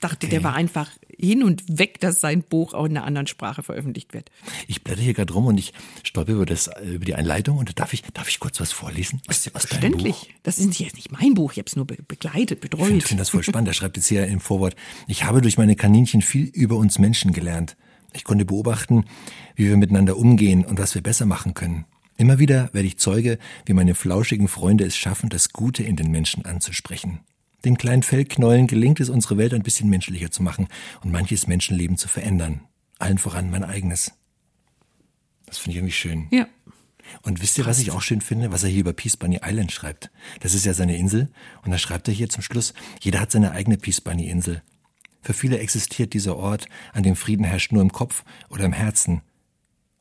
[0.00, 0.30] dachte, okay.
[0.30, 4.12] der war einfach hin und weg, dass sein Buch auch in einer anderen Sprache veröffentlicht
[4.12, 4.32] wird.
[4.66, 7.92] Ich blätter hier gerade rum und ich stolper über, das, über die Einleitung und darf
[7.92, 9.22] ich, darf ich kurz was vorlesen?
[9.28, 10.34] Was, was Verständlich.
[10.42, 12.80] Das ist jetzt nicht mein Buch, ich habe es nur begleitet, betreut.
[12.80, 13.68] Ich finde find das voll spannend.
[13.68, 14.74] Er schreibt jetzt hier im Vorwort,
[15.06, 17.76] ich habe durch meine Kaninchen viel über uns Menschen gelernt.
[18.16, 19.04] Ich konnte beobachten,
[19.54, 21.84] wie wir miteinander umgehen und was wir besser machen können.
[22.16, 26.10] Immer wieder werde ich Zeuge, wie meine flauschigen Freunde es schaffen, das Gute in den
[26.10, 27.20] Menschen anzusprechen.
[27.64, 30.68] den kleinen Fellknollen gelingt es, unsere Welt ein bisschen menschlicher zu machen
[31.02, 32.60] und manches Menschenleben zu verändern.
[32.98, 34.12] Allen voran mein eigenes.
[35.46, 36.28] Das finde ich irgendwie schön.
[36.30, 36.46] Ja.
[37.22, 39.72] Und wisst ihr, was ich auch schön finde, was er hier über Peace Bunny Island
[39.72, 40.10] schreibt?
[40.40, 41.28] Das ist ja seine Insel.
[41.62, 44.62] Und da schreibt er hier zum Schluss, jeder hat seine eigene Peace Bunny Insel.
[45.26, 49.22] Für viele existiert dieser Ort, an dem Frieden herrscht, nur im Kopf oder im Herzen.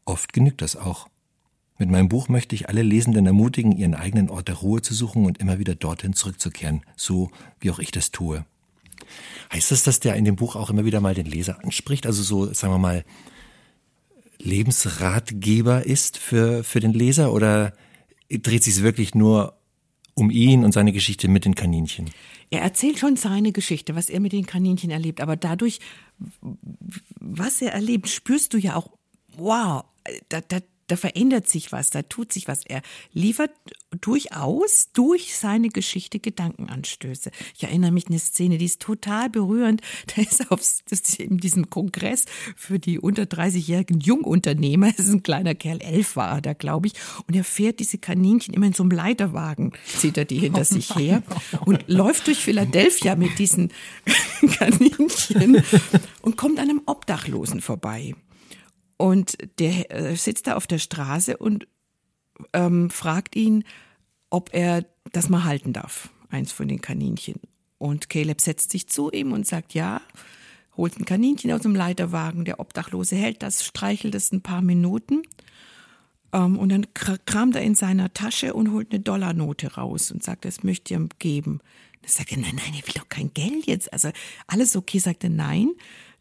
[0.05, 1.07] Oft genügt das auch.
[1.79, 5.25] Mit meinem Buch möchte ich alle Lesenden ermutigen, ihren eigenen Ort der Ruhe zu suchen
[5.25, 8.45] und immer wieder dorthin zurückzukehren, so wie auch ich das tue.
[9.51, 12.05] Heißt das, dass der in dem Buch auch immer wieder mal den Leser anspricht?
[12.05, 13.03] Also so, sagen wir mal,
[14.37, 17.73] Lebensratgeber ist für, für den Leser oder
[18.29, 19.57] dreht sich es wirklich nur
[20.15, 22.09] um ihn und seine Geschichte mit den Kaninchen?
[22.49, 25.79] Er erzählt schon seine Geschichte, was er mit den Kaninchen erlebt, aber dadurch,
[27.19, 28.89] was er erlebt, spürst du ja auch,
[29.37, 29.83] wow,
[30.29, 32.65] da, da, da verändert sich was, da tut sich was.
[32.65, 33.51] Er liefert
[34.01, 37.31] durchaus durch seine Geschichte Gedankenanstöße.
[37.55, 39.81] Ich erinnere mich an eine Szene, die ist total berührend.
[40.15, 40.61] Da ist auf
[41.17, 46.35] in diesem Kongress für die unter 30-jährigen Jungunternehmer, das ist ein kleiner Kerl, elf war
[46.35, 46.93] er da, glaube ich,
[47.27, 50.63] und er fährt diese Kaninchen immer in so einem Leiterwagen, zieht er die hinter oh
[50.63, 51.23] sich her
[51.65, 53.71] und läuft durch Philadelphia mit diesen
[54.57, 55.63] Kaninchen
[56.21, 58.15] und kommt an einem Obdachlosen vorbei.
[58.97, 61.67] Und der äh, sitzt da auf der Straße und
[62.53, 63.63] ähm, fragt ihn,
[64.29, 67.39] ob er das mal halten darf, eins von den Kaninchen.
[67.77, 70.01] Und Caleb setzt sich zu ihm und sagt ja,
[70.77, 75.23] holt ein Kaninchen aus dem Leiterwagen, der Obdachlose hält das, streichelt es ein paar Minuten
[76.35, 80.45] ähm, und dann kramt er in seiner Tasche und holt eine Dollarnote raus und sagt,
[80.45, 81.59] das möchte ich ihm geben.
[82.01, 83.91] Dann sagt er, nein, nein, er will doch kein Geld jetzt.
[83.93, 84.09] Also
[84.47, 85.71] alles okay, sagt er, nein.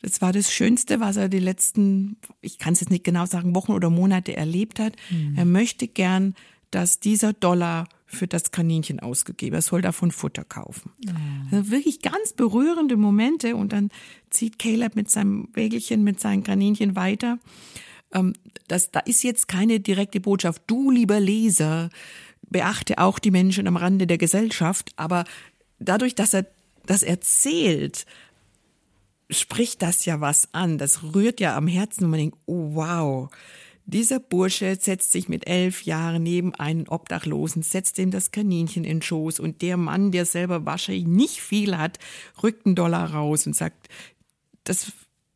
[0.05, 3.55] Das war das Schönste, was er die letzten, ich kann es jetzt nicht genau sagen,
[3.55, 4.95] Wochen oder Monate erlebt hat.
[5.09, 5.33] Mhm.
[5.35, 6.35] Er möchte gern,
[6.71, 9.55] dass dieser Dollar für das Kaninchen ausgegeben.
[9.55, 10.93] Er soll davon Futter kaufen.
[11.01, 11.15] Ja.
[11.51, 13.89] Also wirklich ganz berührende Momente und dann
[14.29, 17.39] zieht Caleb mit seinem Wägelchen, mit seinen Kaninchen weiter.
[18.13, 18.35] Ähm,
[18.69, 20.65] das, da ist jetzt keine direkte Botschaft.
[20.67, 21.89] Du, lieber Leser,
[22.51, 24.93] beachte auch die Menschen am Rande der Gesellschaft.
[24.97, 25.25] Aber
[25.79, 26.45] dadurch, dass er
[26.85, 28.05] das erzählt,
[29.31, 30.79] spricht das ja was an.
[30.79, 33.31] Das rührt ja am Herzen und man denkt, oh wow.
[33.87, 38.99] Dieser Bursche setzt sich mit elf Jahren neben einen Obdachlosen, setzt ihm das Kaninchen in
[38.99, 41.99] den Schoß und der Mann, der selber wahrscheinlich nicht viel hat,
[42.43, 43.89] rückt einen Dollar raus und sagt,
[44.65, 44.93] das,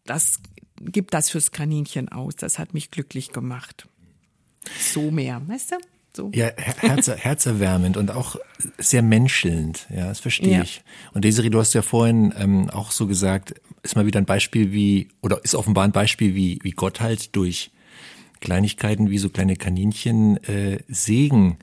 [0.07, 0.41] das
[0.81, 2.37] gibt das fürs Kaninchen aus.
[2.37, 3.87] Das hat mich glücklich gemacht.
[4.81, 5.77] So mehr, weißt du?
[6.17, 6.31] So.
[6.35, 8.37] Ja, herzer, herzerwärmend und auch
[8.79, 9.87] sehr menschelnd.
[9.91, 10.63] Ja, das verstehe ja.
[10.63, 10.83] ich.
[11.13, 14.73] Und Desiree, du hast ja vorhin ähm, auch so gesagt, ist mal wieder ein Beispiel
[14.73, 17.71] wie, oder ist offenbar ein Beispiel, wie, wie Gott halt durch
[18.41, 21.59] Kleinigkeiten wie so kleine Kaninchen äh, Segen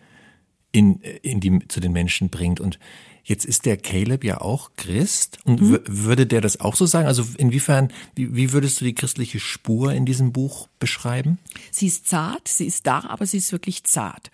[0.72, 2.60] in, in die, zu den Menschen bringt.
[2.60, 2.80] Und
[3.28, 5.40] Jetzt ist der Caleb ja auch Christ.
[5.46, 5.80] Und mhm.
[5.88, 7.08] würde der das auch so sagen?
[7.08, 11.40] Also inwiefern, wie, wie würdest du die christliche Spur in diesem Buch beschreiben?
[11.72, 14.30] Sie ist zart, sie ist da, aber sie ist wirklich zart.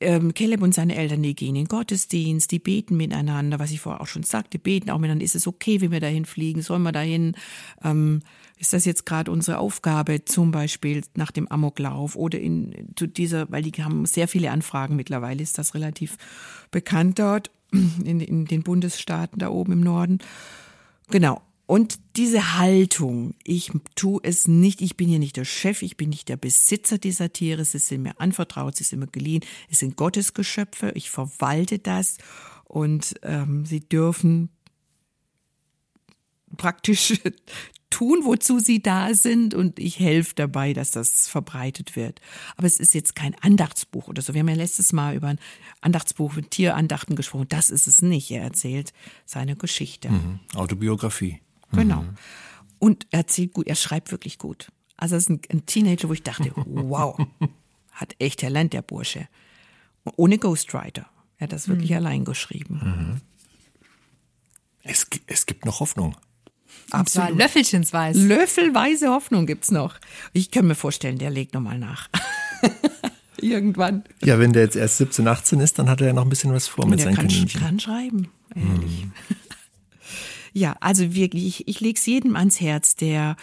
[0.00, 3.80] Ähm, Caleb und seine Eltern, die gehen in den Gottesdienst, die beten miteinander, was ich
[3.80, 5.24] vorher auch schon sagte, beten auch miteinander.
[5.24, 6.62] Ist es okay, wenn wir dahin fliegen?
[6.62, 7.34] Sollen wir dahin?
[7.84, 8.22] Ähm,
[8.56, 13.50] ist das jetzt gerade unsere Aufgabe, zum Beispiel nach dem Amoklauf oder in zu dieser,
[13.50, 16.16] weil die haben sehr viele Anfragen mittlerweile, ist das relativ
[16.70, 20.18] bekannt dort in, in den Bundesstaaten da oben im Norden.
[21.10, 21.42] Genau.
[21.70, 26.10] Und diese Haltung, ich tue es nicht, ich bin hier nicht der Chef, ich bin
[26.10, 29.94] nicht der Besitzer dieser Tiere, sie sind mir anvertraut, sie sind mir geliehen, es sind
[29.94, 32.18] Gottesgeschöpfe, ich verwalte das
[32.64, 34.48] und ähm, sie dürfen
[36.56, 37.20] praktisch
[37.90, 42.20] tun, wozu sie da sind und ich helfe dabei, dass das verbreitet wird.
[42.56, 44.34] Aber es ist jetzt kein Andachtsbuch oder so.
[44.34, 45.38] Wir haben ja letztes Mal über ein
[45.82, 47.46] Andachtsbuch mit Tierandachten gesprochen.
[47.48, 48.28] Das ist es nicht.
[48.32, 48.92] Er erzählt
[49.24, 50.10] seine Geschichte.
[50.10, 50.40] Mhm.
[50.56, 51.38] Autobiografie.
[51.72, 52.02] Genau.
[52.02, 52.14] Mhm.
[52.78, 54.68] Und er erzählt gut, er schreibt wirklich gut.
[54.96, 57.18] Also es ist ein, ein Teenager, wo ich dachte, wow,
[57.92, 59.28] hat echt Talent, der Bursche.
[60.16, 61.06] Ohne Ghostwriter.
[61.38, 61.96] Er hat das wirklich mhm.
[61.96, 62.80] allein geschrieben.
[62.82, 63.20] Mhm.
[64.82, 66.16] Es, es gibt noch Hoffnung.
[66.90, 67.38] Absolut.
[67.38, 68.26] Löffelchensweise.
[68.26, 69.98] Löffelweise Hoffnung gibt's noch.
[70.32, 72.08] Ich kann mir vorstellen, der legt nochmal nach.
[73.36, 74.04] Irgendwann.
[74.22, 76.52] Ja, wenn der jetzt erst 17, 18 ist, dann hat er ja noch ein bisschen
[76.52, 77.60] was vor mit der seinen kann, Kaninchen.
[77.60, 79.02] kann schreiben, ehrlich.
[79.02, 79.12] Hm.
[80.52, 83.36] Ja, also wirklich, ich, ich lege es jedem ans Herz, der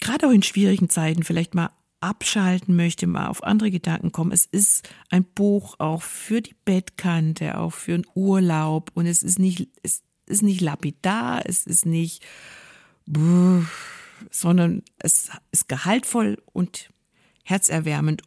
[0.00, 1.70] gerade auch in schwierigen Zeiten vielleicht mal
[2.00, 4.32] abschalten möchte, mal auf andere Gedanken kommen.
[4.32, 9.38] Es ist ein Buch auch für die Bettkante, auch für einen Urlaub und es ist
[9.38, 12.24] nicht, es ist nicht lapidar, es ist nicht,
[14.30, 16.90] sondern es ist gehaltvoll und
[17.42, 18.22] herzerwärmend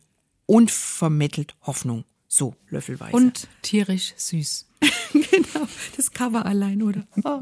[0.46, 2.04] und vermittelt Hoffnung.
[2.34, 3.14] So, löffelweise.
[3.14, 4.66] Und tierisch süß.
[5.12, 5.68] genau,
[5.98, 7.04] das Cover allein, oder?
[7.26, 7.42] Oh.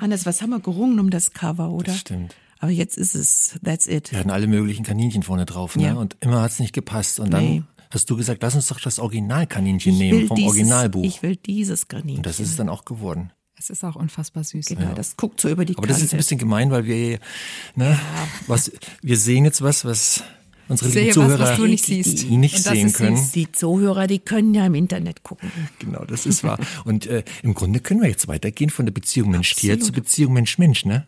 [0.00, 1.86] Hannes, was haben wir gerungen um das Cover, oder?
[1.90, 2.36] Das stimmt.
[2.60, 4.12] Aber jetzt ist es, that's it.
[4.12, 5.86] Wir hatten alle möglichen Kaninchen vorne drauf, ne?
[5.86, 5.94] Ja.
[5.94, 7.18] Und immer hat's nicht gepasst.
[7.18, 7.62] Und dann Nee.
[7.90, 11.04] hast du gesagt, lass uns doch das Originalkaninchen Ich nehmen vom dieses, Originalbuch.
[11.04, 12.18] Ich will dieses Kaninchen.
[12.18, 13.32] Und das ist es dann auch geworden.
[13.58, 14.66] Es ist auch unfassbar süß.
[14.66, 16.16] Genau, das guckt so über die Aber das ist ein Kante.
[16.18, 17.18] bisschen gemein, weil wir,
[17.74, 17.98] ne,
[18.46, 18.70] was,
[19.02, 20.22] wir sehen jetzt was, was
[20.68, 21.88] unsere lieben was, Zuhörer was du nicht
[22.30, 23.16] nicht Und das sehen können.
[23.16, 23.32] süß.
[23.32, 25.50] Die Zuhörer, die können ja im Internet gucken.
[25.78, 26.58] Genau, das ist wahr.
[26.84, 30.84] Und äh, im Grunde können wir jetzt weitergehen von der Beziehung Mensch-Tier zur Beziehung Mensch-Mensch,
[30.84, 31.06] ne?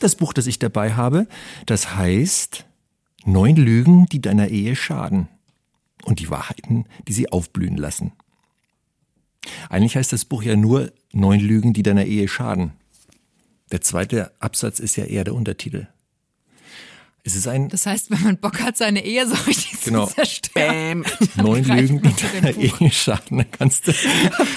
[0.00, 1.26] Das Buch, das ich dabei habe,
[1.66, 2.64] das heißt
[3.24, 5.28] Neun Lügen, die deiner Ehe schaden
[6.04, 8.12] und die Wahrheiten, die sie aufblühen lassen.
[9.68, 12.72] Eigentlich heißt das Buch ja nur Neun Lügen, die deiner Ehe schaden.
[13.72, 15.88] Der zweite Absatz ist ja eher der Untertitel.
[17.28, 20.06] Es ist ein Das heißt, wenn man Bock hat, seine Ehe so richtig Genau.
[20.06, 21.02] zu zerstören.
[21.02, 21.44] Bam.
[21.44, 22.56] Neun Lügen, den deiner.
[22.56, 23.36] Ehe schaden.
[23.36, 23.92] Dann kannst du.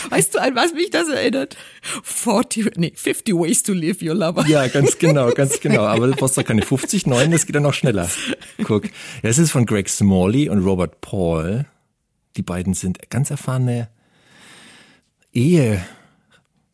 [0.10, 1.58] Weißt du, an was mich das erinnert?
[2.04, 4.46] 40, nee, 50 ways to live your lover.
[4.48, 5.82] Ja, ganz genau, ganz genau.
[5.82, 8.10] Aber du brauchst doch keine 50, 9, das geht dann noch schneller.
[8.64, 8.86] Guck.
[8.86, 8.92] Ja,
[9.30, 11.66] es ist von Greg Smalley und Robert Paul.
[12.38, 13.90] Die beiden sind ganz erfahrene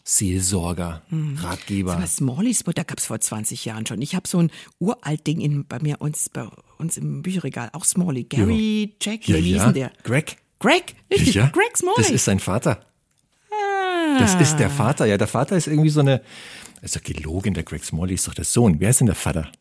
[0.08, 2.02] Eheseelsorger, Ratgeber.
[2.02, 4.02] Was Smally's Book, da gab's vor 20 Jahren schon.
[4.02, 7.84] Ich habe so ein uralt Ding in, bei mir uns, bei uns im Bücherregal, auch
[7.84, 8.24] Smalley.
[8.24, 9.66] Gary, Jack, Ja, wie hieß ja.
[9.66, 9.92] denn der?
[10.04, 10.38] Greg.
[10.60, 11.98] Greg, richtig, Ja, Greg Smalley.
[11.98, 12.80] Das ist sein Vater.
[14.20, 15.06] Das ist der Vater.
[15.06, 16.22] Ja, der Vater ist irgendwie so eine.
[16.82, 18.80] Ist doch gelogen, der Greg Smalley ist doch der Sohn.
[18.80, 19.52] Wer ist denn der Vater?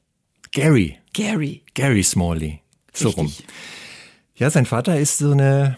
[0.52, 0.98] Gary.
[1.12, 1.62] Gary.
[1.74, 2.60] Gary Smalley.
[2.92, 3.26] So rum.
[3.26, 3.46] Richtig.
[4.36, 5.76] Ja, sein Vater ist so eine,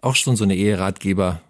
[0.00, 1.42] auch schon so eine Eheratgeber,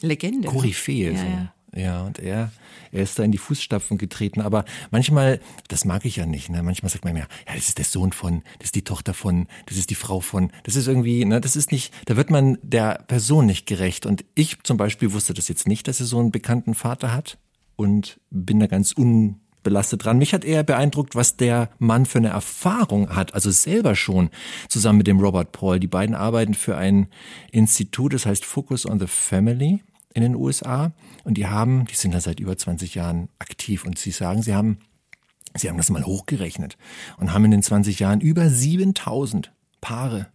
[0.00, 0.48] Legende.
[0.48, 1.12] Koryphäe.
[1.12, 1.24] Ja, so.
[1.26, 1.53] ja.
[1.76, 2.52] Ja, und er,
[2.92, 4.40] er ist da in die Fußstapfen getreten.
[4.40, 6.62] Aber manchmal, das mag ich ja nicht, ne?
[6.62, 9.48] Manchmal sagt man mir, ja, das ist der Sohn von, das ist die Tochter von,
[9.66, 12.58] das ist die Frau von, das ist irgendwie, ne, das ist nicht, da wird man
[12.62, 14.06] der Person nicht gerecht.
[14.06, 17.38] Und ich zum Beispiel wusste das jetzt nicht, dass er so einen bekannten Vater hat
[17.74, 20.18] und bin da ganz unbelastet dran.
[20.18, 24.30] Mich hat eher beeindruckt, was der Mann für eine Erfahrung hat, also selber schon
[24.68, 25.80] zusammen mit dem Robert Paul.
[25.80, 27.08] Die beiden arbeiten für ein
[27.50, 29.82] Institut, das heißt Focus on the Family
[30.14, 30.92] in den USA
[31.24, 34.54] und die haben, die sind da seit über 20 Jahren aktiv und sie sagen, sie
[34.54, 34.78] haben
[35.56, 36.76] Sie haben das mal hochgerechnet
[37.16, 40.26] und haben in den 20 Jahren über 7000 Paare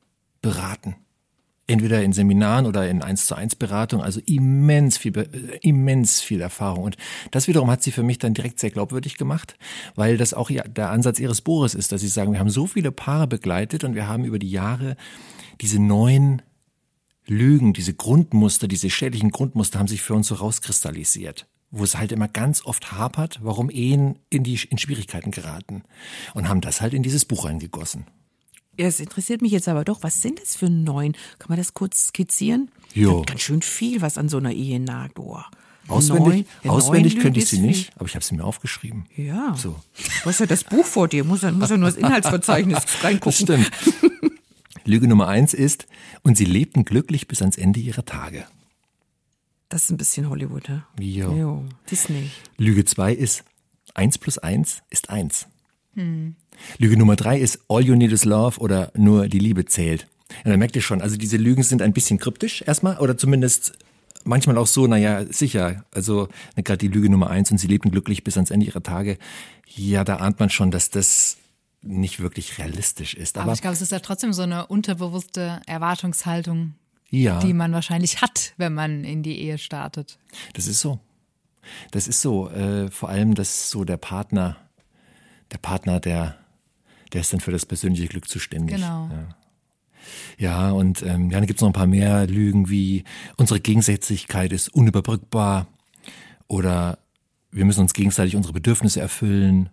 [0.41, 0.95] beraten.
[1.67, 6.41] Entweder in Seminaren oder in 1 zu 1 Beratung, also immens viel, äh, immens viel
[6.41, 6.83] Erfahrung.
[6.83, 6.97] Und
[7.31, 9.55] das wiederum hat sie für mich dann direkt sehr glaubwürdig gemacht,
[9.93, 12.91] weil das auch der Ansatz ihres Buches ist, dass sie sagen, wir haben so viele
[12.91, 14.95] Paare begleitet und wir haben über die Jahre
[15.61, 16.41] diese neuen
[17.29, 22.11] Lügen, diese Grundmuster, diese schädlichen Grundmuster haben sich für uns so rauskristallisiert, wo es halt
[22.11, 25.83] immer ganz oft hapert, warum Ehen in die in Schwierigkeiten geraten
[26.33, 28.05] und haben das halt in dieses Buch reingegossen.
[28.77, 31.11] Ja, es interessiert mich jetzt aber doch, was sind das für neun?
[31.37, 32.71] Kann man das kurz skizzieren?
[32.93, 33.23] Jo.
[33.23, 35.19] Ganz schön viel, was an so einer Ehe nagt.
[35.19, 35.37] Oh.
[35.89, 37.65] Auswendig, Neun- ja, auswendig neun könnte ich sie viel.
[37.65, 39.05] nicht, aber ich habe sie mir aufgeschrieben.
[39.17, 39.55] Ja.
[39.57, 39.75] So.
[40.23, 43.03] Du hast ja das Buch vor dir, muss ja, muss ja nur das Inhaltsverzeichnis Das
[43.03, 43.31] reingucken.
[43.33, 43.71] stimmt.
[44.89, 45.87] Lüge Nummer eins ist,
[46.23, 48.45] und sie lebten glücklich bis ans Ende ihrer Tage.
[49.69, 50.83] Das ist ein bisschen Hollywood, ne?
[50.99, 51.31] Jo.
[51.31, 52.31] Jo, Disney.
[52.57, 53.43] Lüge zwei ist,
[53.93, 55.47] eins plus eins ist eins.
[56.77, 60.07] Lüge Nummer drei ist, all you need is love oder nur die Liebe zählt.
[60.43, 63.73] Und dann merkt ihr schon, also diese Lügen sind ein bisschen kryptisch erstmal oder zumindest
[64.23, 68.23] manchmal auch so, naja, sicher, also gerade die Lüge Nummer eins und sie lebten glücklich
[68.23, 69.17] bis ans Ende ihrer Tage.
[69.67, 71.37] Ja, da ahnt man schon, dass das
[71.81, 73.37] nicht wirklich realistisch ist.
[73.37, 76.75] Aber Aber, ich glaube, es ist ja trotzdem so eine unterbewusste Erwartungshaltung,
[77.09, 77.39] ja.
[77.39, 80.19] die man wahrscheinlich hat, wenn man in die Ehe startet.
[80.53, 80.99] Das ist so.
[81.91, 82.49] Das ist so.
[82.49, 84.57] Äh, vor allem, dass so der Partner,
[85.51, 86.37] der Partner, der,
[87.13, 88.75] der ist dann für das persönliche Glück zuständig.
[88.75, 89.09] Genau.
[89.09, 89.35] Ja,
[90.37, 93.03] ja und ähm, ja, dann gibt's noch ein paar mehr Lügen wie
[93.37, 95.67] unsere Gegensätzlichkeit ist unüberbrückbar
[96.47, 96.99] oder
[97.51, 99.69] wir müssen uns gegenseitig unsere Bedürfnisse erfüllen.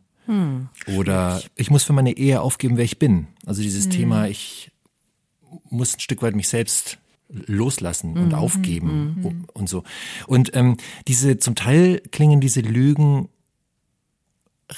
[0.96, 3.28] Oder ich muss für meine Ehe aufgeben, wer ich bin.
[3.44, 4.70] Also dieses Thema, ich
[5.70, 9.82] muss ein Stück weit mich selbst loslassen und aufgeben und so.
[10.26, 10.76] Und ähm,
[11.08, 13.28] diese, zum Teil klingen diese Lügen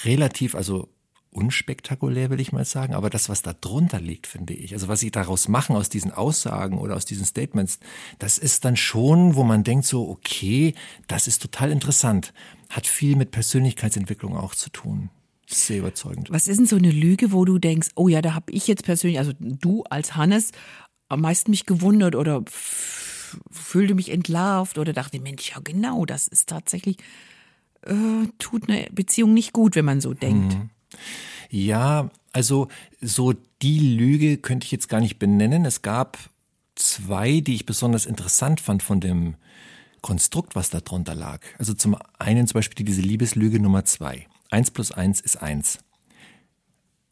[0.04, 0.88] relativ, also
[1.30, 5.00] unspektakulär, will ich mal sagen, aber das, was da drunter liegt, finde ich, also was
[5.00, 7.78] sie daraus machen aus diesen Aussagen oder aus diesen Statements,
[8.18, 10.74] das ist dann schon, wo man denkt so, okay,
[11.06, 12.32] das ist total interessant,
[12.70, 15.10] hat viel mit Persönlichkeitsentwicklung auch zu tun.
[15.50, 16.30] Sehr überzeugend.
[16.30, 18.84] Was ist denn so eine Lüge, wo du denkst, oh ja, da habe ich jetzt
[18.84, 20.52] persönlich, also du als Hannes,
[21.08, 22.44] am meisten mich gewundert oder
[23.50, 26.98] fühlte mich entlarvt oder dachte, Mensch, ja genau, das ist tatsächlich,
[27.82, 30.54] äh, tut eine Beziehung nicht gut, wenn man so denkt.
[30.54, 30.70] Mhm.
[31.50, 32.68] Ja, also
[33.00, 33.32] so
[33.62, 35.64] die Lüge könnte ich jetzt gar nicht benennen.
[35.64, 36.18] Es gab
[36.74, 39.34] zwei, die ich besonders interessant fand von dem
[40.02, 41.40] Konstrukt, was da drunter lag.
[41.58, 44.26] Also zum einen zum Beispiel diese Liebeslüge Nummer zwei.
[44.50, 45.78] Eins plus eins ist eins.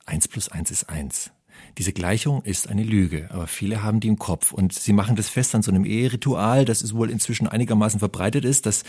[0.06, 1.32] Eins plus eins ist eins.
[1.78, 5.28] Diese Gleichung ist eine Lüge, aber viele haben die im Kopf und sie machen das
[5.28, 8.84] fest an so einem Eheritual, das ist wohl inzwischen einigermaßen verbreitet ist, dass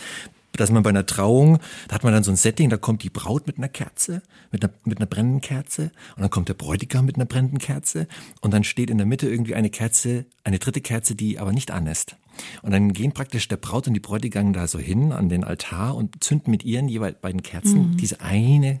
[0.52, 1.58] dass man bei einer Trauung,
[1.88, 4.64] da hat man dann so ein Setting, da kommt die Braut mit einer Kerze, mit
[4.64, 8.08] einer, mit einer brennenden Kerze und dann kommt der Bräutigam mit einer brennenden Kerze
[8.40, 11.70] und dann steht in der Mitte irgendwie eine Kerze, eine dritte Kerze, die aber nicht
[11.70, 12.16] an ist.
[12.62, 15.96] Und dann gehen praktisch der Braut und die Bräutigam da so hin an den Altar
[15.96, 17.96] und zünden mit ihren jeweils beiden Kerzen mhm.
[17.96, 18.80] diese eine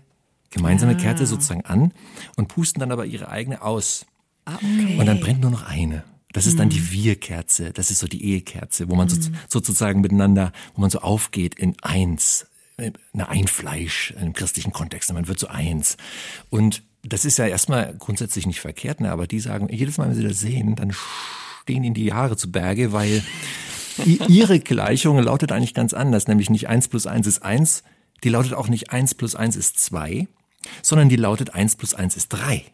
[0.50, 0.98] gemeinsame ah.
[0.98, 1.92] Kerze sozusagen an
[2.36, 4.06] und pusten dann aber ihre eigene aus.
[4.44, 4.96] Ah, okay.
[4.98, 6.04] Und dann brennt nur noch eine.
[6.32, 6.92] Das ist dann die mhm.
[6.92, 9.34] Wir-Kerze, das ist so die Ehekerze, wo man so, mhm.
[9.48, 15.38] sozusagen miteinander, wo man so aufgeht in eins, eine Einfleisch im christlichen Kontext, man wird
[15.38, 15.96] so eins.
[16.50, 19.10] Und das ist ja erstmal grundsätzlich nicht verkehrt, ne?
[19.10, 20.92] aber die sagen, jedes Mal, wenn sie das sehen, dann
[21.62, 23.22] stehen ihnen die Haare zu Berge, weil
[24.28, 27.82] ihre Gleichung lautet eigentlich ganz anders, nämlich nicht eins plus eins ist eins,
[28.24, 30.28] die lautet auch nicht eins plus eins ist zwei,
[30.82, 32.64] sondern die lautet eins plus eins ist drei.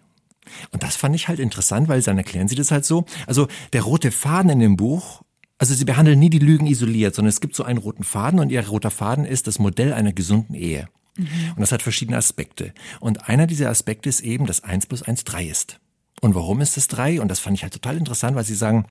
[0.73, 3.05] Und das fand ich halt interessant, weil dann erklären sie das halt so.
[3.27, 5.23] Also der rote Faden in dem Buch,
[5.59, 8.51] also sie behandeln nie die Lügen isoliert, sondern es gibt so einen roten Faden und
[8.51, 10.89] ihr roter Faden ist das Modell einer gesunden Ehe.
[11.17, 11.27] Mhm.
[11.51, 12.73] Und das hat verschiedene Aspekte.
[13.01, 15.81] Und einer dieser Aspekte ist eben, dass eins plus eins drei ist.
[16.21, 17.21] Und warum ist es drei?
[17.21, 18.87] Und das fand ich halt total interessant, weil sie sagen,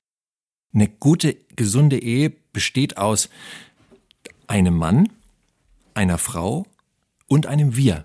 [0.72, 3.28] eine gute, gesunde Ehe besteht aus
[4.46, 5.08] einem Mann,
[5.94, 6.66] einer Frau
[7.26, 8.04] und einem Wir.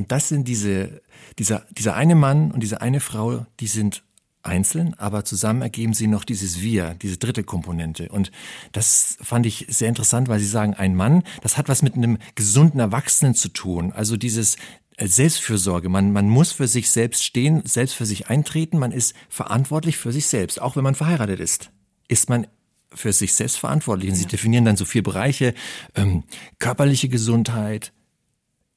[0.00, 1.00] Und das sind diese
[1.38, 4.02] dieser, dieser eine Mann und diese eine Frau, die sind
[4.42, 8.08] einzeln, aber zusammen ergeben sie noch dieses Wir, diese dritte Komponente.
[8.08, 8.30] Und
[8.72, 12.18] das fand ich sehr interessant, weil sie sagen, ein Mann, das hat was mit einem
[12.36, 13.92] gesunden Erwachsenen zu tun.
[13.92, 14.56] Also dieses
[14.96, 15.90] äh, Selbstfürsorge.
[15.90, 18.78] Man, man muss für sich selbst stehen, selbst für sich eintreten.
[18.78, 20.60] Man ist verantwortlich für sich selbst.
[20.60, 21.70] Auch wenn man verheiratet ist,
[22.08, 22.46] ist man
[22.94, 24.08] für sich selbst verantwortlich.
[24.08, 24.22] Und ja.
[24.22, 25.52] sie definieren dann so vier Bereiche.
[25.94, 26.24] Ähm,
[26.58, 27.92] körperliche Gesundheit,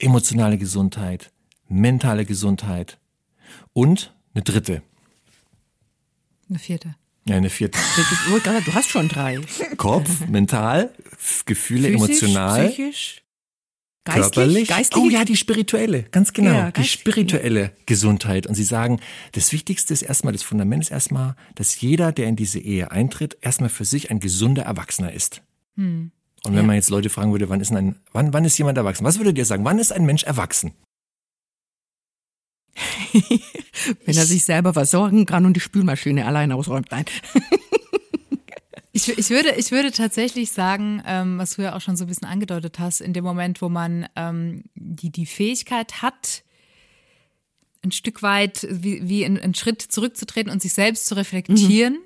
[0.03, 1.31] emotionale Gesundheit,
[1.67, 2.99] mentale Gesundheit
[3.73, 4.83] und eine dritte.
[6.49, 6.95] Eine vierte.
[7.25, 7.79] Ja, eine vierte.
[8.65, 9.39] Du hast schon drei.
[9.77, 10.93] Kopf, mental,
[11.45, 12.67] Gefühle, Physisch, emotional.
[12.67, 13.23] Psychisch.
[14.05, 14.67] Geistlich, körperlich.
[14.67, 15.03] Geistlich?
[15.03, 16.51] Oh ja, die spirituelle, ganz genau.
[16.51, 18.45] Ja, die spirituelle Gesundheit.
[18.47, 18.99] Und Sie sagen,
[19.31, 23.37] das Wichtigste ist erstmal, das Fundament ist erstmal, dass jeder, der in diese Ehe eintritt,
[23.39, 25.41] erstmal für sich ein gesunder Erwachsener ist.
[25.77, 26.11] Hm.
[26.45, 26.67] Und wenn ja.
[26.67, 29.05] man jetzt Leute fragen würde, wann ist ein, wann, wann ist jemand erwachsen?
[29.05, 29.63] Was würdet ihr sagen?
[29.63, 30.73] Wann ist ein Mensch erwachsen?
[34.05, 36.91] Wenn er sich selber versorgen kann und die Spülmaschine allein ausräumt.
[36.91, 37.05] Nein.
[38.95, 42.07] Ich, ich, würde, ich würde tatsächlich sagen, ähm, was du ja auch schon so ein
[42.07, 46.43] bisschen angedeutet hast, in dem Moment, wo man ähm, die, die Fähigkeit hat,
[47.83, 51.99] ein Stück weit wie, wie einen Schritt zurückzutreten und sich selbst zu reflektieren mhm.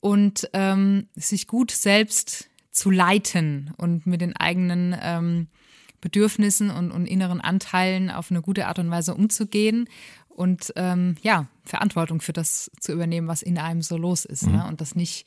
[0.00, 5.46] und ähm, sich gut selbst zu leiten und mit den eigenen ähm,
[6.00, 9.88] Bedürfnissen und, und inneren Anteilen auf eine gute Art und Weise umzugehen
[10.28, 14.46] und ähm, ja, Verantwortung für das zu übernehmen, was in einem so los ist.
[14.46, 14.52] Mhm.
[14.52, 14.66] Ne?
[14.66, 15.26] Und das nicht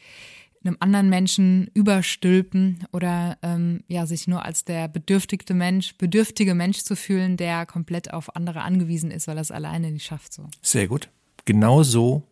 [0.63, 6.79] einem anderen Menschen überstülpen oder ähm, ja, sich nur als der bedürftigte Mensch, bedürftige Mensch
[6.79, 10.33] zu fühlen, der komplett auf andere angewiesen ist, weil er es alleine nicht schafft.
[10.33, 10.47] So.
[10.61, 11.09] Sehr gut.
[11.45, 12.23] Genau so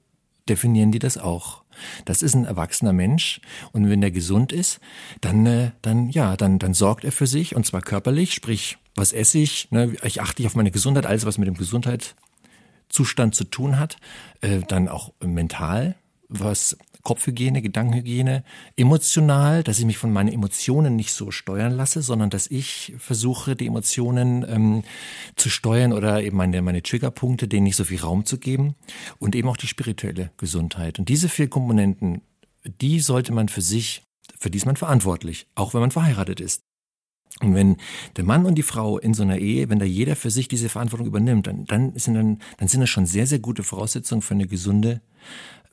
[0.48, 1.64] definieren die das auch.
[2.06, 4.80] Das ist ein erwachsener Mensch und wenn der gesund ist,
[5.22, 9.14] dann, äh, dann ja, dann, dann sorgt er für sich und zwar körperlich, sprich, was
[9.14, 13.80] esse ich, ne, ich achte auf meine Gesundheit, alles was mit dem Gesundheitszustand zu tun
[13.80, 13.98] hat,
[14.42, 15.96] äh, dann auch mental,
[16.30, 16.78] was
[17.08, 18.44] Kopfhygiene, Gedankenhygiene,
[18.76, 23.56] emotional, dass ich mich von meinen Emotionen nicht so steuern lasse, sondern dass ich versuche,
[23.56, 24.84] die Emotionen ähm,
[25.38, 28.76] zu steuern oder eben meine, meine Triggerpunkte, denen nicht so viel Raum zu geben
[29.20, 31.00] und eben auch die spirituelle Gesundheit.
[31.00, 32.24] Und diese vier Komponenten,
[32.82, 34.04] die sollte man für sich,
[34.38, 36.64] für die ist man verantwortlich, auch wenn man verheiratet ist.
[37.40, 37.78] Und wenn
[38.18, 40.68] der Mann und die Frau in so einer Ehe, wenn da jeder für sich diese
[40.68, 44.34] Verantwortung übernimmt, dann, dann, sind, dann, dann sind das schon sehr, sehr gute Voraussetzungen für
[44.34, 45.00] eine gesunde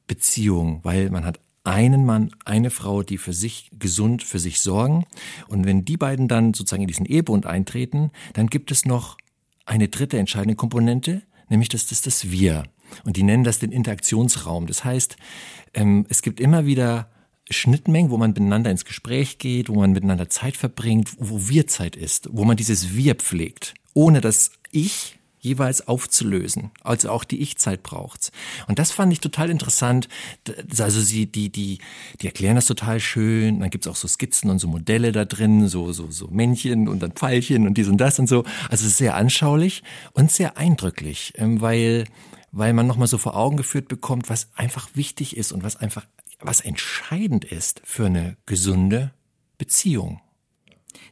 [0.06, 5.06] Beziehung, weil man hat einen Mann, eine Frau, die für sich gesund für sich sorgen.
[5.48, 9.16] Und wenn die beiden dann sozusagen in diesen Ehebund eintreten, dann gibt es noch
[9.64, 12.64] eine dritte entscheidende Komponente, nämlich das ist das Wir.
[13.04, 14.66] Und die nennen das den Interaktionsraum.
[14.66, 15.16] Das heißt,
[15.72, 17.10] ähm, es gibt immer wieder
[17.50, 22.28] Schnittmengen, wo man miteinander ins Gespräch geht, wo man miteinander Zeit verbringt, wo Wir-Zeit ist,
[22.32, 26.70] wo man dieses Wir pflegt, ohne dass ich jeweils aufzulösen.
[26.82, 28.32] Also auch die Ich-Zeit braucht's.
[28.66, 30.08] Und das fand ich total interessant.
[30.78, 31.78] Also sie, die, die,
[32.20, 33.60] die erklären das total schön.
[33.60, 37.02] Dann gibt's auch so Skizzen und so Modelle da drin, so, so, so Männchen und
[37.02, 38.44] dann Pfeilchen und dies und das und so.
[38.70, 39.82] Also sehr anschaulich
[40.14, 42.06] und sehr eindrücklich, ähm, weil,
[42.50, 46.06] weil man nochmal so vor Augen geführt bekommt, was einfach wichtig ist und was einfach,
[46.40, 49.12] was entscheidend ist für eine gesunde
[49.58, 50.20] Beziehung.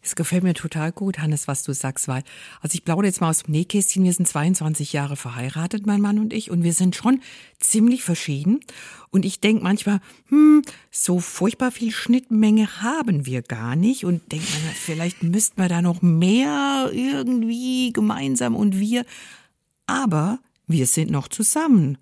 [0.05, 2.25] Es gefällt mir total gut, Hannes, was du sagst, weil,
[2.61, 6.19] also ich plaudere jetzt mal aus dem Nähkästchen, wir sind 22 Jahre verheiratet, mein Mann
[6.19, 7.21] und ich, und wir sind schon
[7.61, 8.61] ziemlich verschieden.
[9.11, 14.05] Und ich denke manchmal, hm, so furchtbar viel Schnittmenge haben wir gar nicht.
[14.05, 19.05] Und denke mir, vielleicht müssten wir da noch mehr irgendwie gemeinsam und wir.
[19.87, 21.99] Aber wir sind noch zusammen.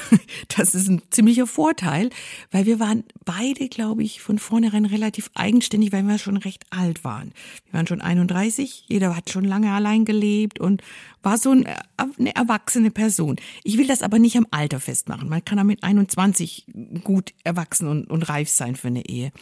[0.56, 2.10] Das ist ein ziemlicher Vorteil,
[2.50, 7.04] weil wir waren beide, glaube ich, von vornherein relativ eigenständig, weil wir schon recht alt
[7.04, 7.32] waren.
[7.66, 10.82] Wir waren schon 31, jeder hat schon lange allein gelebt und
[11.22, 13.36] war so eine erwachsene Person.
[13.64, 15.28] Ich will das aber nicht am Alter festmachen.
[15.28, 16.66] Man kann auch mit 21
[17.04, 19.32] gut erwachsen und, und reif sein für eine Ehe.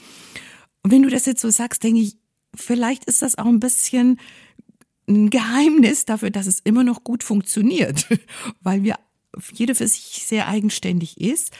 [0.82, 2.16] Und wenn du das jetzt so sagst, denke ich,
[2.54, 4.18] vielleicht ist das auch ein bisschen
[5.08, 8.06] ein Geheimnis dafür, dass es immer noch gut funktioniert,
[8.60, 8.96] weil wir
[9.52, 11.52] jede für sich sehr eigenständig ist,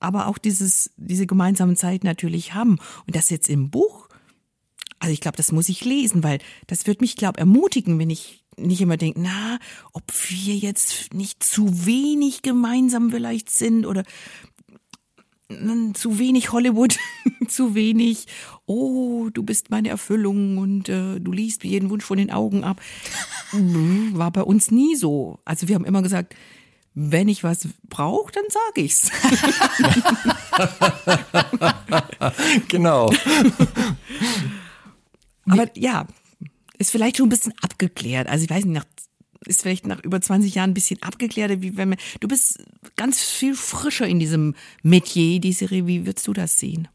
[0.00, 2.78] aber auch dieses, diese gemeinsamen Zeit natürlich haben.
[3.06, 4.08] Und das jetzt im Buch,
[4.98, 8.44] also ich glaube, das muss ich lesen, weil das wird mich, glaube ermutigen, wenn ich
[8.56, 9.58] nicht immer denke, na,
[9.92, 14.04] ob wir jetzt nicht zu wenig gemeinsam vielleicht sind oder
[15.94, 16.98] zu wenig Hollywood,
[17.48, 18.26] zu wenig,
[18.66, 22.80] oh, du bist meine Erfüllung und äh, du liest jeden Wunsch von den Augen ab.
[23.52, 25.40] War bei uns nie so.
[25.44, 26.34] Also wir haben immer gesagt,
[26.94, 29.10] wenn ich was brauche, dann sage ich's.
[32.68, 33.12] genau.
[35.46, 36.06] Aber ja,
[36.78, 38.28] ist vielleicht schon ein bisschen abgeklärt.
[38.28, 38.86] Also ich weiß nicht, nach,
[39.46, 42.62] ist vielleicht nach über 20 Jahren ein bisschen abgeklärt, wie wenn man, du bist
[42.96, 45.86] ganz viel frischer in diesem Metier, die Serie.
[45.86, 46.88] Wie würdest du das sehen?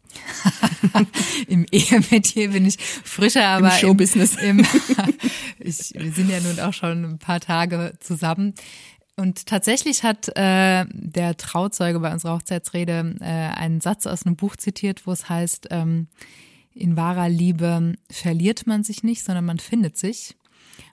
[1.47, 4.35] Im Ehemetier bin ich frischer, aber im Showbusiness.
[4.35, 4.65] Im, im,
[5.59, 8.53] ich, wir sind ja nun auch schon ein paar Tage zusammen.
[9.19, 14.55] Und tatsächlich hat äh, der Trauzeuge bei unserer Hochzeitsrede äh, einen Satz aus einem Buch
[14.55, 16.07] zitiert, wo es heißt, ähm,
[16.75, 20.37] in wahrer Liebe verliert man sich nicht, sondern man findet sich.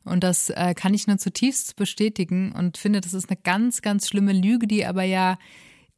[0.05, 4.09] Und das äh, kann ich nur zutiefst bestätigen und finde, das ist eine ganz, ganz
[4.09, 5.39] schlimme Lüge, die aber ja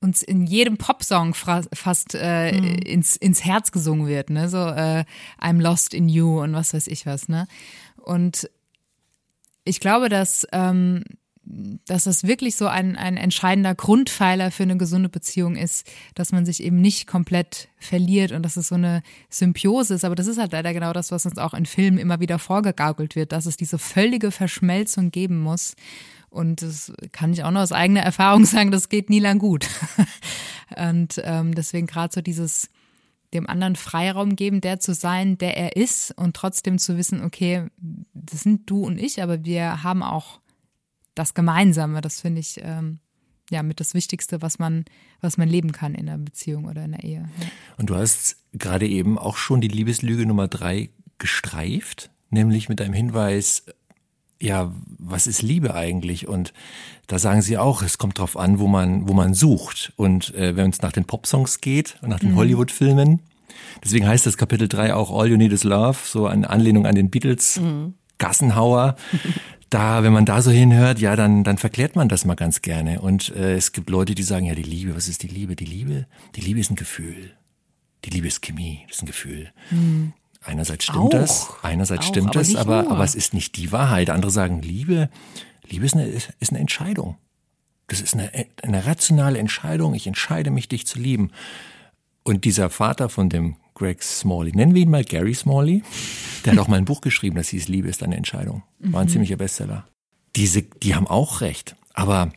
[0.01, 2.79] uns in jedem Popsong fast äh, mhm.
[2.79, 4.49] ins, ins Herz gesungen wird, ne?
[4.49, 5.05] So äh,
[5.41, 7.47] I'm lost in you und was weiß ich was, ne?
[7.97, 8.51] Und
[9.65, 11.03] ich glaube, dass ähm,
[11.87, 16.45] dass das wirklich so ein, ein entscheidender Grundpfeiler für eine gesunde Beziehung ist, dass man
[16.45, 20.05] sich eben nicht komplett verliert und dass es so eine Symbiose ist.
[20.05, 23.15] Aber das ist halt leider genau das, was uns auch in Filmen immer wieder vorgegaukelt
[23.15, 25.77] wird, dass es diese völlige Verschmelzung geben muss.
[26.31, 29.69] Und das kann ich auch nur aus eigener Erfahrung sagen, das geht nie lang gut.
[30.77, 32.71] und ähm, deswegen gerade so dieses
[33.35, 37.67] dem anderen Freiraum geben, der zu sein, der er ist und trotzdem zu wissen, okay,
[38.15, 40.41] das sind du und ich, aber wir haben auch
[41.17, 43.01] das Gemeinsame, das finde ich ähm,
[43.51, 44.85] ja mit das Wichtigste, was man,
[45.21, 47.29] was man leben kann in einer Beziehung oder in einer Ehe.
[47.41, 47.47] Ja.
[47.79, 52.95] Und du hast gerade eben auch schon die Liebeslüge Nummer drei gestreift, nämlich mit einem
[52.95, 53.65] Hinweis,
[54.39, 56.29] ja, was ist Liebe eigentlich?
[56.29, 56.53] Und
[57.07, 59.93] da sagen sie auch, es kommt drauf an, wo man, wo man sucht.
[59.97, 62.37] Und äh, wenn es nach den Popsongs geht und nach den mhm.
[62.37, 63.21] Hollywood-Filmen,
[63.83, 66.95] deswegen heißt das Kapitel 3 auch All You Need Is Love, so eine Anlehnung an
[66.95, 67.95] den Beatles, mhm.
[68.19, 68.97] Gassenhauer.
[69.71, 73.01] da, wenn man da so hinhört, ja, dann, dann verklärt man das mal ganz gerne.
[73.01, 75.57] Und äh, es gibt Leute, die sagen, ja, die Liebe, was ist die Liebe?
[75.57, 76.07] Die Liebe,
[76.37, 77.33] die Liebe ist ein Gefühl.
[78.05, 79.51] Die Liebe ist Chemie, das ist ein Gefühl.
[79.71, 80.13] Hm.
[80.45, 83.73] Einerseits stimmt auch, das, einerseits auch, stimmt aber das, aber, aber es ist nicht die
[83.73, 84.11] Wahrheit.
[84.11, 85.11] Andere sagen, Liebe,
[85.69, 87.17] Liebe ist eine, ist eine Entscheidung.
[87.89, 88.31] Das ist eine,
[88.63, 89.95] eine rationale Entscheidung.
[89.95, 91.31] Ich entscheide mich, dich zu lieben.
[92.23, 95.83] Und dieser Vater von dem Greg Smalley, nennen wir ihn mal Gary Smalley,
[96.45, 98.63] der hat auch mal ein Buch geschrieben, das hieß Liebe ist eine Entscheidung.
[98.79, 99.11] War ein mhm.
[99.11, 99.87] ziemlicher Bestseller.
[100.35, 101.77] Diese, die haben auch recht.
[101.93, 102.33] Aber,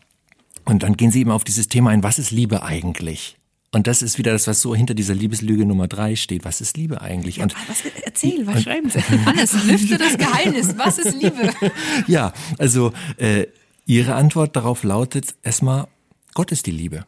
[0.65, 3.37] und dann gehen sie eben auf dieses Thema ein, was ist Liebe eigentlich?
[3.71, 6.43] Und das ist wieder das, was so hinter dieser Liebeslüge Nummer drei steht.
[6.43, 7.39] Was ist Liebe eigentlich?
[7.39, 8.99] Und was, erzähl, was und, schreiben Sie?
[9.25, 10.75] Hannes, lüfte das Geheimnis.
[10.77, 11.53] Was ist Liebe?
[12.07, 13.45] ja, also äh,
[13.85, 15.87] Ihre Antwort darauf lautet erstmal,
[16.33, 17.05] Gott ist die Liebe.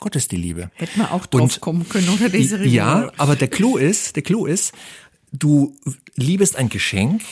[0.00, 0.70] Gott ist die Liebe.
[0.74, 2.72] Hätten wir auch drauf und, kommen können unter diese Regel.
[2.72, 4.72] Ja, aber der Clou ist, der Clou ist,
[5.32, 5.76] du
[6.14, 7.22] liebest ein Geschenk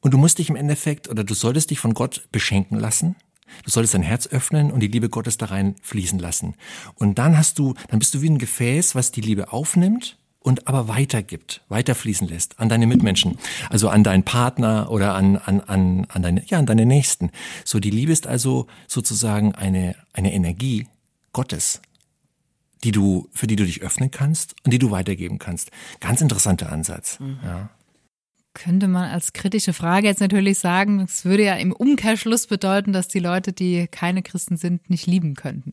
[0.00, 3.16] und du musst dich im Endeffekt oder du solltest dich von Gott beschenken lassen.
[3.64, 6.54] Du solltest dein Herz öffnen und die Liebe Gottes da rein fließen lassen.
[6.94, 10.68] Und dann hast du, dann bist du wie ein Gefäß, was die Liebe aufnimmt und
[10.68, 13.38] aber weitergibt, weiterfließen lässt an deine Mitmenschen,
[13.68, 17.30] also an deinen Partner oder an, an, an, an deine, ja, an deine Nächsten.
[17.64, 20.86] So, die Liebe ist also sozusagen eine, eine Energie
[21.32, 21.80] Gottes,
[22.84, 25.70] die du, für die du dich öffnen kannst und die du weitergeben kannst.
[26.00, 27.38] Ganz interessanter Ansatz, mhm.
[27.44, 27.70] ja.
[28.52, 33.06] Könnte man als kritische Frage jetzt natürlich sagen, es würde ja im Umkehrschluss bedeuten, dass
[33.06, 35.72] die Leute, die keine Christen sind, nicht lieben könnten.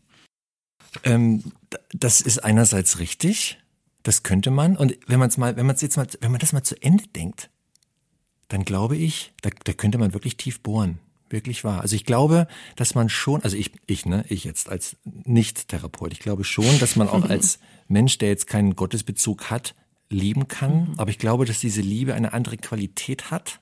[1.04, 1.44] Ähm,
[1.92, 3.58] das ist einerseits richtig.
[4.04, 4.78] Das könnte man.
[4.78, 6.82] Und wenn man es mal, wenn man es jetzt mal, wenn man das mal zu
[6.82, 7.50] Ende denkt,
[8.48, 11.00] dann glaube ich, da, da könnte man wirklich tief bohren.
[11.30, 11.82] Wirklich wahr.
[11.82, 16.20] Also ich glaube, dass man schon, also ich, ich, ne, ich jetzt als Nicht-Therapeut, ich
[16.20, 19.76] glaube schon, dass man auch als Mensch, der jetzt keinen Gottesbezug hat,
[20.10, 20.90] lieben kann.
[20.90, 20.94] Mhm.
[20.98, 23.60] Aber ich glaube, dass diese Liebe eine andere Qualität hat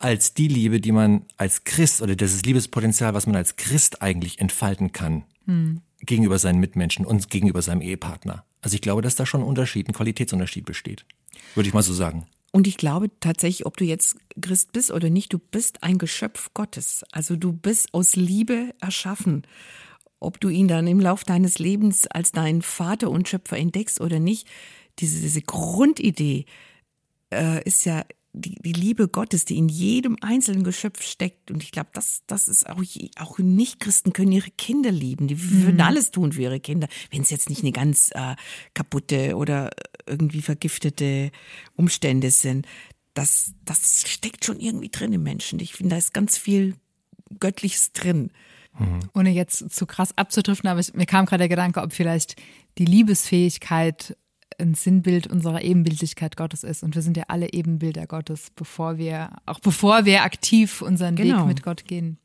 [0.00, 4.38] als die Liebe, die man als Christ oder dieses Liebespotenzial, was man als Christ eigentlich
[4.38, 5.24] entfalten kann.
[5.46, 8.44] Mhm gegenüber seinen Mitmenschen und gegenüber seinem Ehepartner.
[8.60, 11.04] Also ich glaube, dass da schon ein Unterschied, ein Qualitätsunterschied besteht.
[11.54, 12.26] Würde ich mal so sagen.
[12.58, 16.50] Und ich glaube tatsächlich, ob du jetzt Christ bist oder nicht, du bist ein Geschöpf
[16.54, 17.04] Gottes.
[17.12, 19.46] Also du bist aus Liebe erschaffen.
[20.18, 24.18] Ob du ihn dann im Lauf deines Lebens als deinen Vater und Schöpfer entdeckst oder
[24.18, 24.48] nicht,
[24.98, 26.46] diese, diese Grundidee
[27.32, 28.02] äh, ist ja
[28.40, 31.50] die, die Liebe Gottes, die in jedem einzelnen Geschöpf steckt.
[31.50, 32.82] Und ich glaube, das, das ist auch,
[33.18, 35.28] auch Nicht-Christen können ihre Kinder lieben.
[35.28, 35.80] Die würden mhm.
[35.82, 38.36] alles tun für ihre Kinder, wenn es jetzt nicht eine ganz äh,
[38.74, 39.70] kaputte oder
[40.06, 41.30] irgendwie vergiftete
[41.76, 42.66] Umstände sind.
[43.14, 45.60] Das, das steckt schon irgendwie drin im Menschen.
[45.60, 46.74] Ich finde, da ist ganz viel
[47.40, 48.30] Göttliches drin.
[48.78, 49.00] Mhm.
[49.14, 52.36] Ohne jetzt zu krass abzudriften, aber mir kam gerade der Gedanke, ob vielleicht
[52.78, 54.16] die Liebesfähigkeit
[54.58, 56.82] ein Sinnbild unserer Ebenbildlichkeit Gottes ist.
[56.82, 61.40] Und wir sind ja alle Ebenbilder Gottes, bevor wir, auch bevor wir aktiv unseren genau.
[61.40, 62.18] Weg mit Gott gehen.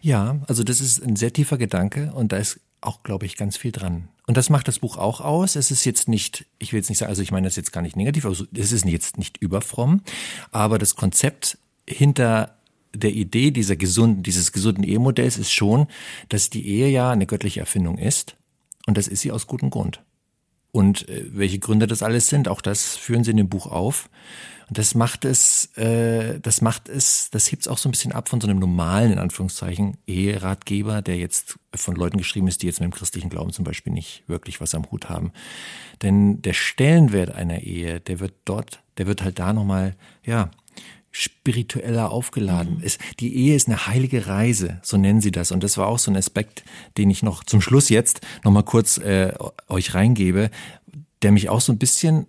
[0.00, 3.56] Ja, also das ist ein sehr tiefer Gedanke und da ist auch, glaube ich, ganz
[3.56, 4.08] viel dran.
[4.26, 5.56] Und das macht das Buch auch aus.
[5.56, 7.80] Es ist jetzt nicht, ich will jetzt nicht sagen, also ich meine das jetzt gar
[7.80, 10.02] nicht negativ, also es ist jetzt nicht überfromm,
[10.50, 12.56] aber das Konzept hinter
[12.94, 15.86] der Idee dieser gesunden, dieses gesunden Ehemodells ist schon,
[16.28, 18.36] dass die Ehe ja eine göttliche Erfindung ist.
[18.86, 20.02] Und das ist sie aus gutem Grund.
[20.72, 24.08] Und äh, welche Gründe das alles sind, auch das führen sie in dem Buch auf.
[24.68, 28.12] Und das macht es, äh, das macht es, das hebt es auch so ein bisschen
[28.12, 32.68] ab von so einem normalen, in Anführungszeichen, Eheratgeber, der jetzt von Leuten geschrieben ist, die
[32.68, 35.32] jetzt mit dem christlichen Glauben zum Beispiel nicht wirklich was am Hut haben.
[36.00, 39.94] Denn der Stellenwert einer Ehe, der wird dort, der wird halt da nochmal,
[40.24, 40.50] ja,
[41.12, 42.98] spiritueller aufgeladen ist.
[43.20, 45.52] Die Ehe ist eine heilige Reise, so nennen sie das.
[45.52, 46.64] Und das war auch so ein Aspekt,
[46.96, 49.32] den ich noch zum Schluss jetzt noch mal kurz äh,
[49.68, 50.50] euch reingebe,
[51.20, 52.26] der mich auch so ein bisschen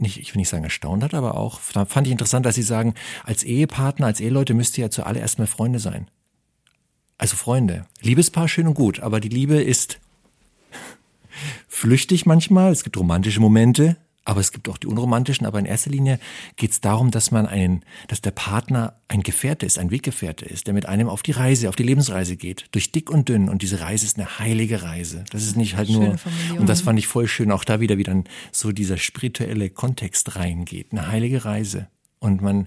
[0.00, 2.62] nicht, ich will nicht sagen erstaunt hat, aber auch da fand ich interessant, dass sie
[2.62, 2.94] sagen,
[3.24, 6.08] als Ehepartner, als Eheleute müsst ihr ja zuallererst mal Freunde sein.
[7.18, 7.84] Also Freunde.
[8.00, 10.00] Liebespaar schön und gut, aber die Liebe ist
[11.68, 12.72] flüchtig manchmal.
[12.72, 15.46] Es gibt romantische Momente, aber es gibt auch die unromantischen.
[15.46, 16.18] Aber in erster Linie
[16.56, 20.66] geht es darum, dass man einen, dass der Partner ein Gefährte ist, ein Weggefährte ist,
[20.66, 23.48] der mit einem auf die Reise, auf die Lebensreise geht, durch dick und dünn.
[23.48, 25.24] Und diese Reise ist eine heilige Reise.
[25.30, 26.16] Das ist nicht halt nur.
[26.58, 30.36] Und das fand ich voll schön, auch da wieder, wie dann so dieser spirituelle Kontext
[30.36, 30.88] reingeht.
[30.92, 31.88] Eine heilige Reise.
[32.18, 32.66] Und man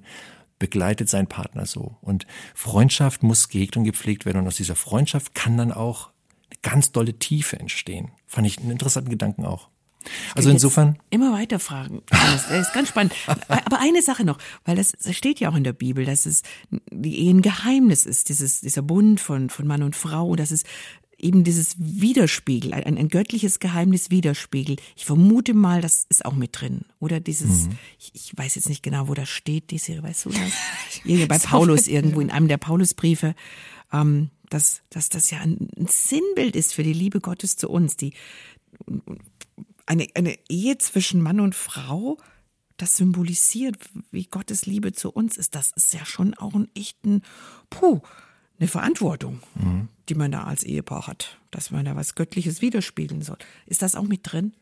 [0.57, 1.97] begleitet seinen Partner so.
[2.01, 2.25] Und
[2.55, 4.39] Freundschaft muss gehegt und gepflegt werden.
[4.39, 6.09] Und aus dieser Freundschaft kann dann auch
[6.49, 8.11] eine ganz dolle Tiefe entstehen.
[8.25, 9.69] Fand ich einen interessanten Gedanken auch.
[10.35, 10.97] Also insofern.
[11.09, 12.01] Immer weiter fragen.
[12.09, 13.13] Das ist ganz spannend.
[13.47, 16.43] Aber eine Sache noch, weil das, das steht ja auch in der Bibel, dass es
[16.91, 20.63] die Ehe ein Geheimnis ist, dieses, dieser Bund von, von Mann und Frau, dass es
[21.23, 24.81] eben dieses Widerspiegel, ein, ein göttliches Geheimnis widerspiegelt.
[24.95, 26.81] Ich vermute mal, das ist auch mit drin.
[26.99, 27.77] Oder dieses, mhm.
[27.97, 30.39] ich, ich, weiß jetzt nicht genau, wo das steht, diese, weißt du das?
[31.05, 33.35] Irgendwie bei Paulus irgendwo, in einem der Paulusbriefe,
[33.91, 38.13] ähm, dass, dass das ja ein Sinnbild ist für die Liebe Gottes zu uns, die
[39.85, 42.17] eine, eine Ehe zwischen Mann und Frau,
[42.77, 43.77] das symbolisiert,
[44.11, 45.55] wie Gottes Liebe zu uns ist.
[45.55, 47.21] Das ist ja schon auch ein echten,
[47.69, 48.01] puh,
[48.59, 49.89] eine Verantwortung, mhm.
[50.09, 53.37] die man da als Ehepaar hat, dass man da was Göttliches widerspiegeln soll.
[53.65, 54.53] Ist das auch mit drin?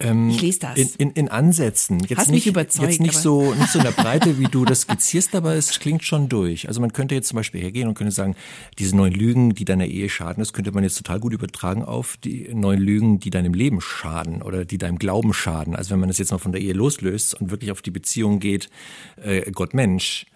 [0.00, 0.76] Ähm, ich lese das.
[0.76, 2.00] In, in, in Ansätzen.
[2.00, 2.90] Jetzt Hast nicht, mich überzeugt.
[2.90, 6.04] Jetzt nicht so, nicht so in der Breite, wie du das skizzierst, aber es klingt
[6.04, 6.66] schon durch.
[6.66, 8.34] Also man könnte jetzt zum Beispiel hergehen und könnte sagen,
[8.78, 12.16] diese neuen Lügen, die deiner Ehe schaden, das könnte man jetzt total gut übertragen auf
[12.16, 15.76] die neuen Lügen, die deinem Leben schaden oder die deinem Glauben schaden.
[15.76, 18.40] Also wenn man das jetzt mal von der Ehe loslöst und wirklich auf die Beziehung
[18.40, 18.70] geht,
[19.22, 20.26] äh, Gott-Mensch,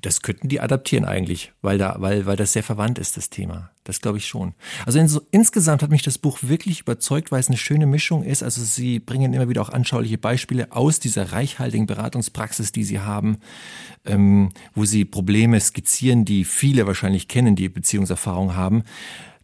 [0.00, 3.70] das könnten die adaptieren eigentlich, weil da, weil, weil das sehr verwandt ist, das Thema.
[3.84, 4.54] Das glaube ich schon.
[4.84, 8.24] Also in so, insgesamt hat mich das Buch wirklich überzeugt, weil es eine schöne Mischung
[8.24, 8.42] ist.
[8.42, 13.38] Also sie bringen immer wieder auch anschauliche Beispiele aus dieser reichhaltigen Beratungspraxis, die sie haben,
[14.04, 18.82] ähm, wo sie Probleme skizzieren, die viele wahrscheinlich kennen, die Beziehungserfahrung haben.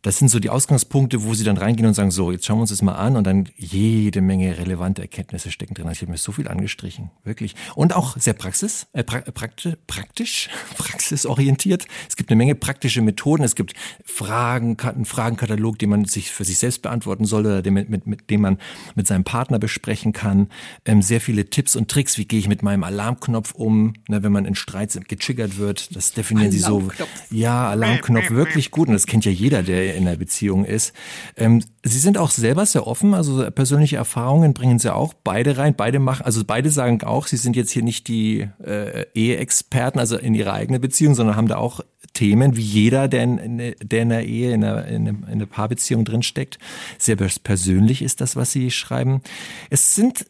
[0.02, 2.62] Das sind so die Ausgangspunkte, wo sie dann reingehen und sagen, so, jetzt schauen wir
[2.62, 5.86] uns das mal an und dann jede Menge relevante Erkenntnisse stecken drin.
[5.86, 7.54] Also ich habe mir so viel angestrichen, wirklich.
[7.76, 11.86] Und auch sehr praxis, äh, pra praktisch, praktisch, praxisorientiert.
[12.08, 13.44] Es gibt eine Menge praktische Methoden.
[13.44, 13.74] Es gibt
[14.04, 18.06] Fragen, einen Fragenkatalog, den man sich für sich selbst beantworten soll oder den, mit, mit,
[18.08, 18.58] mit dem man
[18.96, 20.48] mit seinem Partner besprechen kann.
[20.84, 22.18] Ähm, sehr viele Tipps und Tricks.
[22.18, 25.94] Wie gehe ich mit meinem Alarmknopf um, ne, wenn man in Streit getriggert wird.
[25.94, 26.90] Das definieren sie so.
[27.30, 28.88] Ja, Alarmknopf wirklich gut.
[28.88, 30.92] Und das kennt ja jeder, der in einer Beziehung ist.
[31.36, 35.74] Ähm, sie sind auch selber sehr offen, also persönliche Erfahrungen bringen sie auch beide rein.
[35.74, 40.16] Beide machen, also beide sagen auch, sie sind jetzt hier nicht die äh, Eheexperten, also
[40.16, 41.80] in ihrer eigenen Beziehung, sondern haben da auch
[42.12, 46.58] Themen, wie jeder, der in, der in einer Ehe, in einer, in einer Paarbeziehung drinsteckt.
[46.98, 49.22] Sehr persönlich ist das, was sie schreiben.
[49.70, 50.26] Es sind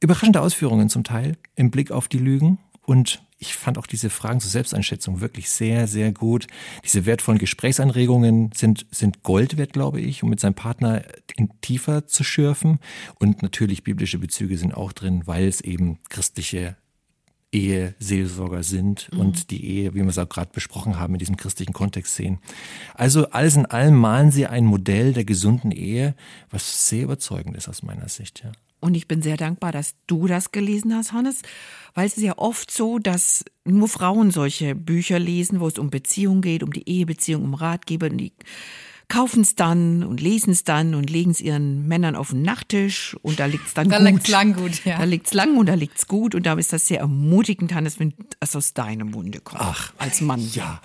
[0.00, 4.38] überraschende Ausführungen zum Teil im Blick auf die Lügen und ich fand auch diese Fragen
[4.38, 6.46] zur Selbsteinschätzung wirklich sehr, sehr gut.
[6.84, 11.02] Diese wertvollen Gesprächsanregungen sind, sind Gold wert, glaube ich, um mit seinem Partner
[11.36, 12.78] in tiefer zu schürfen.
[13.18, 16.76] Und natürlich biblische Bezüge sind auch drin, weil es eben christliche
[17.50, 19.18] Eheseelsorger sind mhm.
[19.18, 22.38] und die Ehe, wie wir es auch gerade besprochen haben, in diesem christlichen Kontext sehen.
[22.94, 26.14] Also alles in allem malen sie ein Modell der gesunden Ehe,
[26.48, 28.44] was sehr überzeugend ist aus meiner Sicht.
[28.44, 28.52] Ja.
[28.82, 31.42] Und ich bin sehr dankbar, dass du das gelesen hast, Hannes,
[31.94, 35.88] weil es ist ja oft so, dass nur Frauen solche Bücher lesen, wo es um
[35.88, 38.32] Beziehung geht, um die Ehebeziehung, um Ratgeber und die
[39.06, 43.16] kaufen es dann und lesen es dann und legen es ihren Männern auf den Nachttisch
[43.22, 44.06] und da liegt es dann da gut.
[44.06, 44.98] Da liegt es lang gut, ja.
[44.98, 47.74] Da liegt es lang und da liegt es gut und da ist das sehr ermutigend,
[47.74, 49.60] Hannes, wenn das aus deinem Munde kommt.
[49.60, 50.44] Ach, als Mann.
[50.54, 50.80] Ja.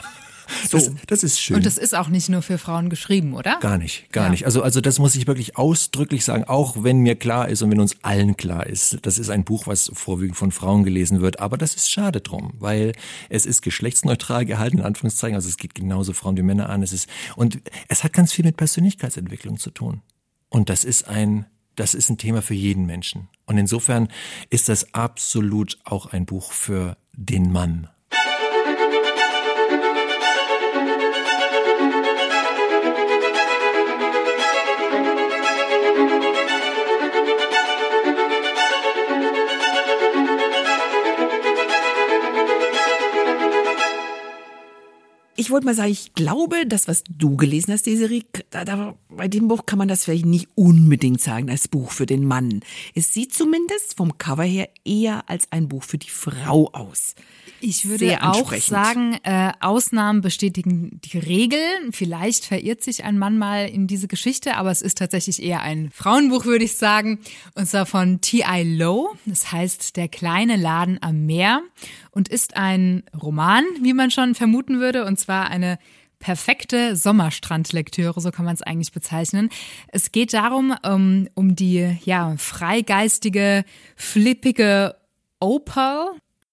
[0.68, 0.78] So.
[0.78, 1.58] Das, das, ist schön.
[1.58, 3.58] Und das ist auch nicht nur für Frauen geschrieben, oder?
[3.62, 4.30] Gar nicht, gar ja.
[4.32, 4.46] nicht.
[4.46, 7.80] Also, also das muss ich wirklich ausdrücklich sagen, auch wenn mir klar ist und wenn
[7.80, 11.58] uns allen klar ist, das ist ein Buch, was vorwiegend von Frauen gelesen wird, aber
[11.58, 12.94] das ist schade drum, weil
[13.30, 16.92] es ist geschlechtsneutral gehalten, in Anführungszeichen, also es geht genauso Frauen wie Männer an, es
[16.92, 20.02] ist, und es hat ganz viel mit Persönlichkeitsentwicklung zu tun.
[20.50, 21.46] Und das ist ein,
[21.76, 23.30] das ist ein Thema für jeden Menschen.
[23.46, 24.10] Und insofern
[24.50, 27.90] ist das absolut auch ein Buch für den Mann.
[45.38, 49.28] Ich wollte mal sagen, ich glaube, das, was du gelesen hast, Desiree, da, da, bei
[49.28, 52.62] dem Buch kann man das vielleicht nicht unbedingt sagen als Buch für den Mann.
[52.96, 57.14] Es sieht zumindest vom Cover her eher als ein Buch für die Frau aus.
[57.60, 61.60] Ich würde auch sagen, äh, Ausnahmen bestätigen die Regel.
[61.92, 65.90] Vielleicht verirrt sich ein Mann mal in diese Geschichte, aber es ist tatsächlich eher ein
[65.92, 67.20] Frauenbuch, würde ich sagen.
[67.56, 68.78] Und zwar von T.I.
[68.78, 69.10] Lowe.
[69.26, 71.62] Das heißt Der kleine Laden am Meer
[72.18, 75.06] und ist ein Roman, wie man schon vermuten würde.
[75.06, 75.78] Und zwar eine
[76.18, 79.50] perfekte Sommerstrandlektüre, so kann man es eigentlich bezeichnen.
[79.90, 83.66] Es geht darum, um, ähm, um die ja, freigeistige,
[83.96, 84.96] flippige
[85.40, 86.08] Opal,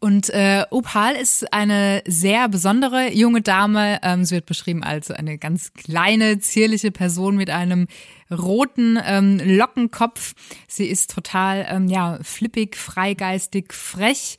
[0.04, 4.00] und äh, Opal ist eine sehr besondere junge Dame.
[4.02, 7.86] Ähm, sie wird beschrieben als eine ganz kleine, zierliche Person mit einem
[8.30, 10.34] roten ähm, Lockenkopf.
[10.68, 14.36] Sie ist total ähm, ja flippig, freigeistig, frech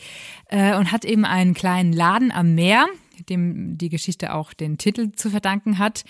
[0.49, 2.85] äh, und hat eben einen kleinen Laden am Meer,
[3.27, 6.03] dem die Geschichte auch den Titel zu verdanken hat.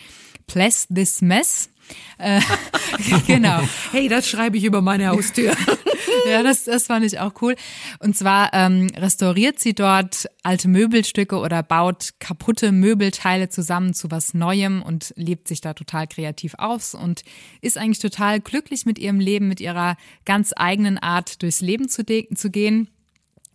[0.47, 1.69] Bless this mess.
[2.17, 2.41] Äh,
[3.27, 3.61] genau.
[3.91, 5.53] Hey, das schreibe ich über meine Haustür.
[6.29, 7.55] ja, das, das fand ich auch cool.
[7.99, 14.33] Und zwar ähm, restauriert sie dort alte Möbelstücke oder baut kaputte Möbelteile zusammen zu was
[14.33, 17.23] Neuem und lebt sich da total kreativ aus und
[17.61, 22.05] ist eigentlich total glücklich mit ihrem Leben, mit ihrer ganz eigenen Art durchs Leben zu,
[22.05, 22.89] zu gehen.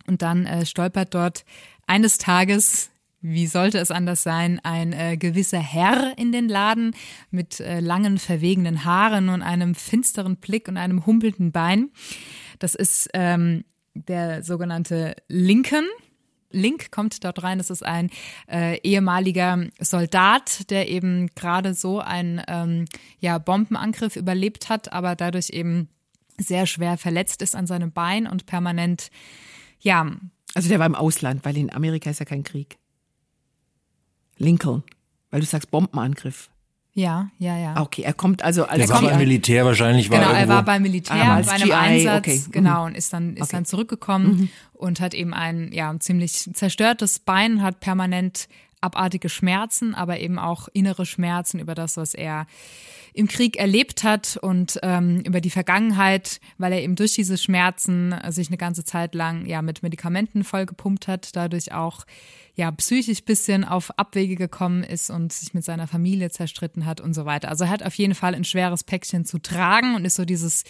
[0.07, 1.45] Und dann äh, stolpert dort
[1.87, 2.91] eines Tages
[3.21, 6.95] wie sollte es anders sein, ein äh, gewisser Herr in den Laden
[7.29, 11.91] mit äh, langen, verwegenen Haaren und einem finsteren Blick und einem humpelnden Bein.
[12.59, 13.63] Das ist ähm,
[13.93, 15.85] der sogenannte Lincoln.
[16.53, 17.59] Link kommt dort rein.
[17.59, 18.09] Das ist ein
[18.49, 22.85] äh, ehemaliger Soldat, der eben gerade so einen ähm,
[23.19, 25.87] ja, Bombenangriff überlebt hat, aber dadurch eben
[26.37, 29.11] sehr schwer verletzt ist an seinem Bein und permanent,
[29.79, 30.11] ja.
[30.53, 32.80] Also der war im Ausland, weil in Amerika ist ja kein Krieg.
[34.41, 34.83] Lincoln,
[35.29, 36.49] weil du sagst Bombenangriff.
[36.93, 37.81] Ja, ja, ja.
[37.81, 40.09] Okay, er kommt also als Er war beim Militär wahrscheinlich.
[40.09, 42.41] War genau, er war beim Militär ah, bei einem GI, Einsatz, okay.
[42.51, 43.51] genau, und ist dann ist okay.
[43.53, 44.49] dann zurückgekommen mhm.
[44.73, 48.49] und hat eben ein ja ziemlich zerstörtes Bein, hat permanent
[48.81, 52.45] abartige Schmerzen, aber eben auch innere Schmerzen über das, was er
[53.13, 58.15] im Krieg erlebt hat und ähm, über die Vergangenheit, weil er eben durch diese Schmerzen
[58.29, 62.05] sich eine ganze Zeit lang ja mit Medikamenten vollgepumpt hat, dadurch auch
[62.55, 67.13] ja psychisch bisschen auf Abwege gekommen ist und sich mit seiner Familie zerstritten hat und
[67.13, 67.49] so weiter.
[67.49, 70.63] Also er hat auf jeden Fall ein schweres Päckchen zu tragen und ist so dieses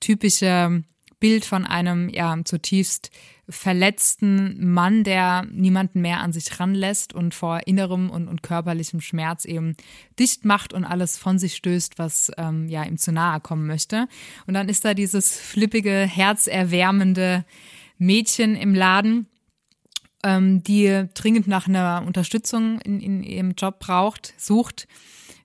[0.00, 0.82] typische
[1.22, 3.10] Bild von einem ja zutiefst
[3.48, 9.44] verletzten Mann, der niemanden mehr an sich ranlässt und vor innerem und, und körperlichem Schmerz
[9.44, 9.76] eben
[10.18, 14.08] dicht macht und alles von sich stößt, was ähm, ja ihm zu nahe kommen möchte.
[14.46, 17.44] Und dann ist da dieses flippige, herzerwärmende
[17.98, 19.26] Mädchen im Laden,
[20.22, 24.86] ähm, die dringend nach einer Unterstützung in, in ihrem Job braucht, sucht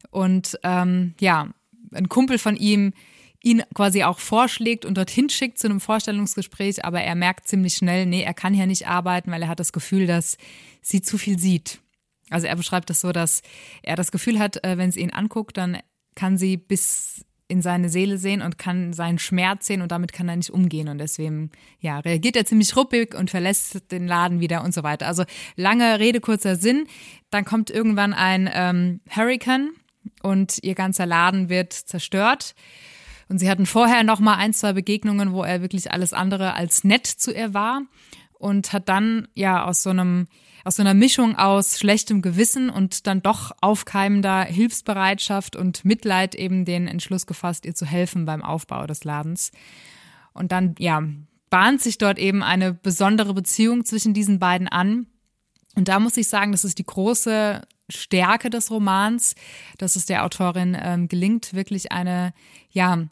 [0.10, 1.50] und ähm, ja,
[1.94, 2.94] ein Kumpel von ihm
[3.44, 8.06] ihn quasi auch vorschlägt und dorthin schickt zu einem Vorstellungsgespräch, aber er merkt ziemlich schnell,
[8.06, 10.38] nee, er kann hier nicht arbeiten, weil er hat das Gefühl, dass
[10.82, 11.80] sie zu viel sieht.
[12.30, 13.42] Also er beschreibt das so, dass
[13.84, 15.78] er das Gefühl hat, äh, wenn sie ihn anguckt, dann
[16.16, 20.28] kann sie bis in seine Seele sehen und kann seinen Schmerz sehen und damit kann
[20.28, 24.64] er nicht umgehen und deswegen ja reagiert er ziemlich ruppig und verlässt den Laden wieder
[24.64, 25.08] und so weiter.
[25.08, 25.24] Also
[25.56, 26.88] lange Rede kurzer Sinn.
[27.30, 29.72] Dann kommt irgendwann ein ähm, Hurricane
[30.22, 32.54] und ihr ganzer Laden wird zerstört
[33.30, 36.84] und sie hatten vorher noch mal ein, zwei Begegnungen, wo er wirklich alles andere als
[36.84, 37.82] nett zu ihr war
[38.34, 40.28] und hat dann ja aus so einem
[40.68, 46.66] aus so einer Mischung aus schlechtem Gewissen und dann doch aufkeimender Hilfsbereitschaft und Mitleid eben
[46.66, 49.52] den Entschluss gefasst, ihr zu helfen beim Aufbau des Ladens.
[50.34, 51.02] Und dann, ja,
[51.50, 55.08] bahnt sich dort eben eine besondere Beziehung zwischen diesen beiden an.
[55.76, 59.36] Und da muss ich sagen, das ist die große Stärke des Romans,
[59.78, 62.34] dass es der Autorin ähm, gelingt, wirklich eine,
[62.72, 63.06] ja,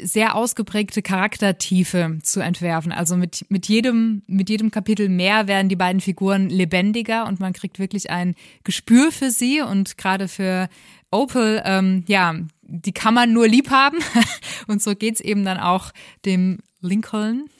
[0.00, 2.90] sehr ausgeprägte Charaktertiefe zu entwerfen.
[2.90, 7.52] Also mit, mit, jedem, mit jedem Kapitel mehr werden die beiden Figuren lebendiger und man
[7.52, 10.68] kriegt wirklich ein Gespür für sie und gerade für
[11.10, 13.98] Opal, ähm, ja, die kann man nur lieb haben.
[14.66, 15.92] und so geht's eben dann auch
[16.24, 17.50] dem Lincoln.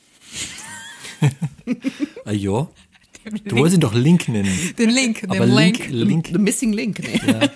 [2.25, 2.69] ah, ja.
[3.45, 4.53] Du wolltest ihn doch Link nennen.
[4.79, 5.89] Den Link, den Aber Link.
[5.89, 6.29] Link, Link.
[6.33, 7.01] The Missing Link.
[7.01, 7.21] Nee.
[7.27, 7.41] Ja.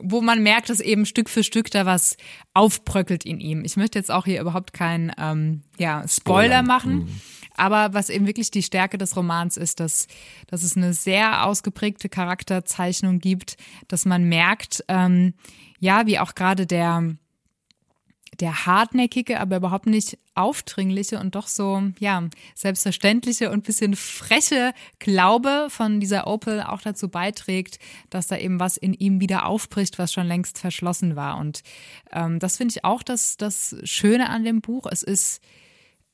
[0.00, 2.16] Wo man merkt, dass eben Stück für Stück da was
[2.54, 3.64] aufbröckelt in ihm.
[3.64, 6.94] Ich möchte jetzt auch hier überhaupt keinen ähm, ja, Spoiler machen.
[6.94, 7.20] Mhm.
[7.58, 10.06] Aber was eben wirklich die Stärke des Romans ist, dass,
[10.46, 13.56] dass es eine sehr ausgeprägte Charakterzeichnung gibt,
[13.88, 15.34] dass man merkt, ähm,
[15.80, 17.16] ja, wie auch gerade der,
[18.40, 25.66] der hartnäckige, aber überhaupt nicht aufdringliche und doch so, ja, selbstverständliche und bisschen freche Glaube
[25.70, 27.78] von dieser Opel auch dazu beiträgt,
[28.10, 31.38] dass da eben was in ihm wieder aufbricht, was schon längst verschlossen war.
[31.38, 31.62] Und
[32.12, 34.86] ähm, das finde ich auch das, das Schöne an dem Buch.
[34.90, 35.42] Es ist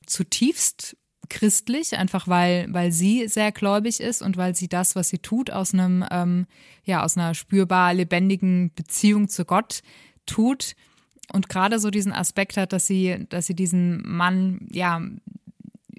[0.06, 0.96] zutiefst
[1.28, 5.50] christlich, einfach weil, weil sie sehr gläubig ist und weil sie das, was sie tut,
[5.50, 6.46] aus einem, ähm,
[6.84, 9.82] ja, aus einer spürbar lebendigen Beziehung zu Gott
[10.26, 10.74] tut
[11.35, 15.03] und gerade so diesen Aspekt hat, dass sie, dass sie diesen Mann ja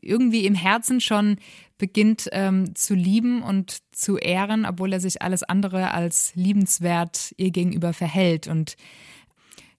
[0.02, 1.38] irgendwie im Herzen schon
[1.78, 7.52] beginnt ähm, zu lieben und zu ehren, obwohl er sich alles andere als liebenswert ihr
[7.52, 8.48] gegenüber verhält.
[8.48, 8.78] Und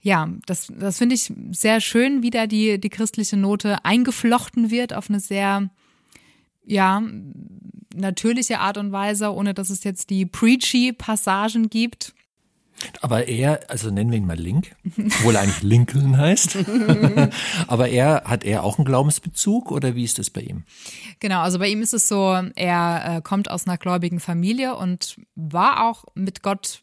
[0.02, 4.92] ja, das, das finde ich sehr schön, wie da die, die christliche Note eingeflochten wird
[4.92, 5.70] auf eine sehr,
[6.64, 7.02] ja,
[7.94, 12.14] natürliche Art und Weise, ohne dass es jetzt die preachy Passagen gibt.
[13.00, 16.58] Aber er, also nennen wir ihn mal Link, obwohl er eigentlich Lincoln heißt.
[17.66, 20.64] Aber er, hat er auch einen Glaubensbezug oder wie ist das bei ihm?
[21.20, 25.16] Genau, also bei ihm ist es so, er äh, kommt aus einer gläubigen Familie und
[25.34, 26.82] war auch mit Gott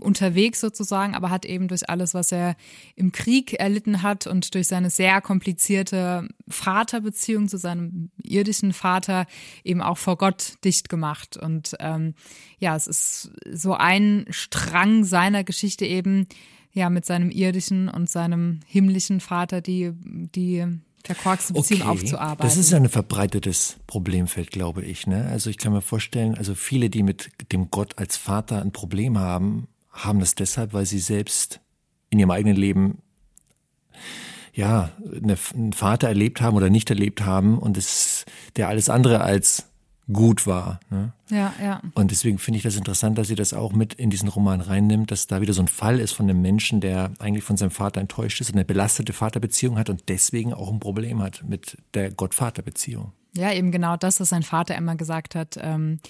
[0.00, 2.56] unterwegs sozusagen, aber hat eben durch alles, was er
[2.94, 9.26] im Krieg erlitten hat und durch seine sehr komplizierte Vaterbeziehung zu seinem irdischen Vater
[9.64, 11.36] eben auch vor Gott dicht gemacht.
[11.36, 12.14] Und ähm,
[12.58, 16.26] ja, es ist so ein Strang seiner Geschichte eben,
[16.72, 20.64] ja, mit seinem irdischen und seinem himmlischen Vater, die, die
[21.04, 21.90] verkorkste Beziehung okay.
[21.90, 22.46] aufzuarbeiten.
[22.46, 25.06] Das ist ja ein verbreitetes Problemfeld, glaube ich.
[25.06, 25.26] Ne?
[25.30, 29.18] Also ich kann mir vorstellen, also viele, die mit dem Gott als Vater ein Problem
[29.18, 29.68] haben,
[30.04, 31.60] haben das deshalb, weil sie selbst
[32.10, 32.98] in ihrem eigenen Leben
[34.52, 38.24] ja einen Vater erlebt haben oder nicht erlebt haben und es
[38.56, 39.68] der alles andere als
[40.12, 40.80] gut war.
[40.90, 41.12] Ne?
[41.28, 41.82] Ja, ja.
[41.94, 45.10] Und deswegen finde ich das interessant, dass sie das auch mit in diesen Roman reinnimmt,
[45.10, 48.00] dass da wieder so ein Fall ist von einem Menschen, der eigentlich von seinem Vater
[48.00, 52.10] enttäuscht ist und eine belastete Vaterbeziehung hat und deswegen auch ein Problem hat mit der
[52.10, 53.12] Gott-Vater-Beziehung.
[53.36, 55.58] Ja, eben genau das, was sein Vater immer gesagt hat.
[55.60, 56.00] Ähm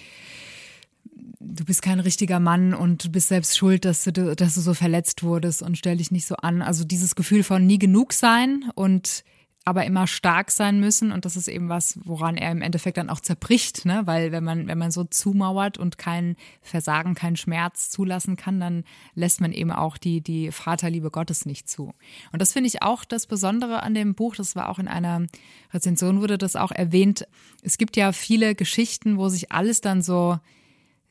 [1.41, 4.75] du bist kein richtiger Mann und du bist selbst schuld, dass du, dass du so
[4.75, 6.63] verletzt wurdest und stell dich nicht so an.
[6.63, 9.25] Also dieses Gefühl von nie genug sein und
[9.65, 13.11] aber immer stark sein müssen und das ist eben was, woran er im Endeffekt dann
[13.11, 14.07] auch zerbricht, ne?
[14.07, 18.85] Weil wenn man wenn man so zumauert und kein Versagen, keinen Schmerz zulassen kann, dann
[19.15, 21.93] lässt man eben auch die die Vaterliebe Gottes nicht zu.
[22.33, 24.37] Und das finde ich auch das Besondere an dem Buch.
[24.37, 25.27] Das war auch in einer
[25.75, 27.27] Rezension wurde das auch erwähnt.
[27.63, 30.39] Es gibt ja viele Geschichten, wo sich alles dann so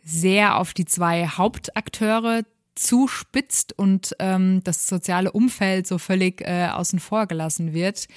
[0.07, 2.43] sehr auf die zwei Hauptakteure
[2.75, 8.07] zuspitzt und ähm, das soziale Umfeld so völlig äh, außen vor gelassen wird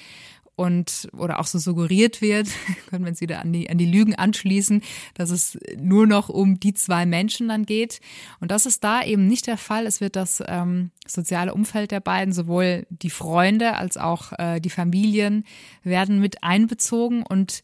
[0.55, 2.47] und oder auch so suggeriert wird,
[2.89, 4.83] können wir uns wieder an die, an die Lügen anschließen,
[5.15, 7.99] dass es nur noch um die zwei Menschen dann geht.
[8.39, 9.85] Und das ist da eben nicht der Fall.
[9.85, 14.69] Es wird das ähm, soziale Umfeld der beiden, sowohl die Freunde als auch äh, die
[14.69, 15.45] Familien,
[15.83, 17.63] werden mit einbezogen und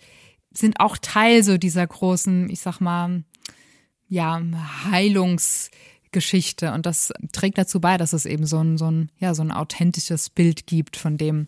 [0.51, 3.23] sind auch Teil so dieser großen, ich sag mal,
[4.07, 4.41] ja,
[4.89, 5.69] Heilungs-
[6.11, 9.43] Geschichte und das trägt dazu bei, dass es eben so ein, so ein, ja, so
[9.43, 11.47] ein authentisches Bild gibt von dem,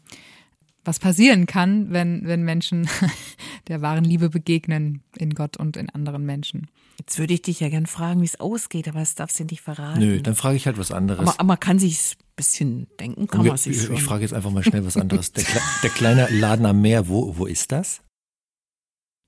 [0.84, 2.89] was passieren kann, wenn, wenn Menschen
[3.68, 6.68] der wahren Liebe begegnen in Gott und in anderen Menschen.
[6.97, 9.62] Jetzt würde ich dich ja gern fragen, wie es ausgeht, aber das darfst du nicht
[9.62, 9.99] verraten.
[9.99, 11.22] Nö, dann frage ich halt was anderes.
[11.22, 13.95] Aber, aber man kann sich ein bisschen denken, kann wir, man sich ich, schon.
[13.95, 15.32] ich frage jetzt einfach mal schnell was anderes.
[15.32, 15.45] Der,
[15.84, 18.01] der kleine Laden am Meer, wo, wo ist das?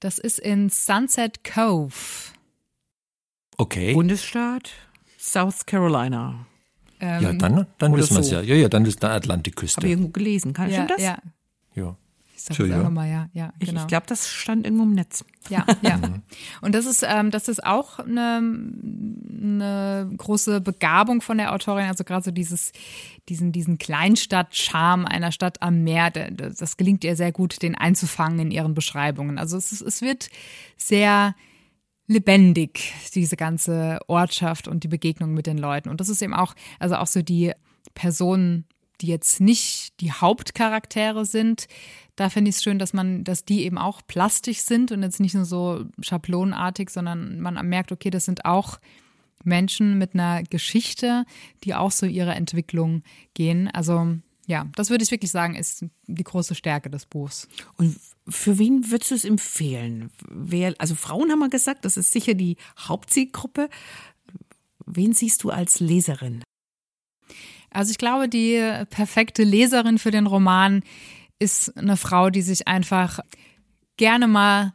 [0.01, 1.93] Das ist in Sunset Cove.
[3.61, 3.93] Okay.
[3.93, 4.71] Bundesstaat
[5.19, 6.47] South Carolina.
[6.99, 8.35] Ähm, ja, dann, dann wissen wir es so.
[8.37, 8.41] ja.
[8.41, 9.87] Ja, ja, dann ist da Habe ich Atlantikküste.
[9.87, 10.53] irgendwo gelesen.
[10.53, 11.01] Kann ja, stimmt das?
[11.03, 11.17] ja.
[11.75, 11.95] Ja.
[12.35, 13.81] Ich sag einfach mal, ja, ja, Ich, genau.
[13.81, 15.23] ich glaube, das stand irgendwo im Netz.
[15.49, 15.99] Ja, ja.
[16.61, 21.85] Und das ist, ähm, das ist auch eine, eine große Begabung von der Autorin.
[21.85, 22.71] Also gerade so dieses,
[23.29, 28.49] diesen, diesen Kleinstadt-Charme einer Stadt am Meer, das gelingt ihr sehr gut, den einzufangen in
[28.49, 29.37] ihren Beschreibungen.
[29.37, 30.29] Also es, es wird
[30.77, 31.35] sehr
[32.11, 35.89] lebendig, diese ganze Ortschaft und die Begegnung mit den Leuten.
[35.89, 37.53] Und das ist eben auch, also auch so die
[37.93, 38.65] Personen,
[38.99, 41.67] die jetzt nicht die Hauptcharaktere sind,
[42.15, 45.19] da finde ich es schön, dass man, dass die eben auch plastisch sind und jetzt
[45.19, 48.79] nicht nur so schablonenartig, sondern man merkt, okay, das sind auch
[49.43, 51.25] Menschen mit einer Geschichte,
[51.63, 53.03] die auch so ihre Entwicklung
[53.33, 53.69] gehen.
[53.69, 54.17] Also
[54.51, 57.47] ja, das würde ich wirklich sagen, ist die große Stärke des Buchs.
[57.77, 57.95] Und
[58.27, 60.11] für wen würdest du es empfehlen?
[60.29, 63.69] Wer, also Frauen haben wir gesagt, das ist sicher die Hauptzielgruppe.
[64.85, 66.43] Wen siehst du als Leserin?
[67.69, 70.83] Also ich glaube, die perfekte Leserin für den Roman
[71.39, 73.21] ist eine Frau, die sich einfach
[73.95, 74.73] gerne mal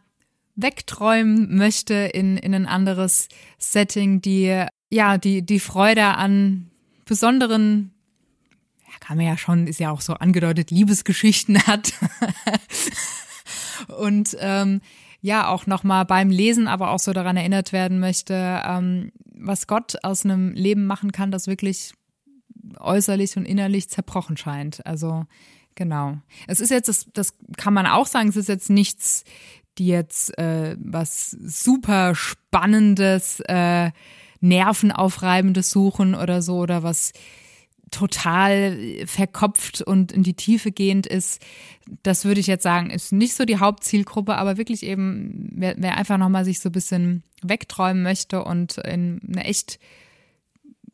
[0.54, 6.70] wegträumen möchte in, in ein anderes Setting, die ja, die, die Freude an
[7.04, 7.92] besonderen,
[9.00, 11.92] kann man ja schon, ist ja auch so angedeutet, Liebesgeschichten hat.
[13.98, 14.80] Und ähm,
[15.20, 19.96] ja, auch nochmal beim Lesen, aber auch so daran erinnert werden möchte, ähm, was Gott
[20.02, 21.94] aus einem Leben machen kann, das wirklich
[22.78, 24.84] äußerlich und innerlich zerbrochen scheint.
[24.86, 25.24] Also
[25.74, 26.18] genau.
[26.46, 29.24] Es ist jetzt, das, das kann man auch sagen, es ist jetzt nichts,
[29.78, 33.90] die jetzt äh, was super spannendes, äh,
[34.40, 37.12] nervenaufreibendes suchen oder so oder was
[37.90, 41.40] total verkopft und in die Tiefe gehend ist,
[42.02, 45.96] das würde ich jetzt sagen, ist nicht so die Hauptzielgruppe, aber wirklich eben, wer, wer
[45.96, 49.78] einfach nochmal sich so ein bisschen wegträumen möchte und in eine echt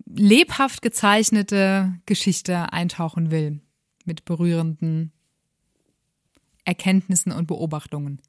[0.07, 3.61] lebhaft gezeichnete Geschichte eintauchen will,
[4.05, 5.13] mit berührenden
[6.65, 8.21] Erkenntnissen und Beobachtungen.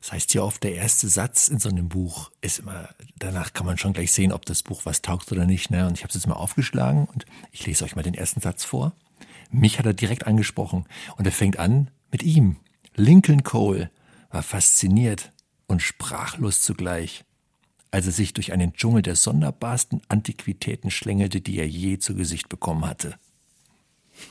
[0.00, 2.88] Das heißt ja oft, der erste Satz in so einem Buch ist immer,
[3.18, 5.70] danach kann man schon gleich sehen, ob das Buch was taugt oder nicht.
[5.70, 5.86] Ne?
[5.86, 8.64] Und ich habe es jetzt mal aufgeschlagen und ich lese euch mal den ersten Satz
[8.64, 8.92] vor.
[9.50, 10.84] Mich hat er direkt angesprochen
[11.16, 12.56] und er fängt an mit ihm.
[12.94, 13.90] Lincoln Cole
[14.30, 15.32] war fasziniert
[15.66, 17.24] und sprachlos zugleich,
[17.90, 22.48] als er sich durch einen Dschungel der sonderbarsten Antiquitäten schlängelte, die er je zu Gesicht
[22.48, 23.18] bekommen hatte.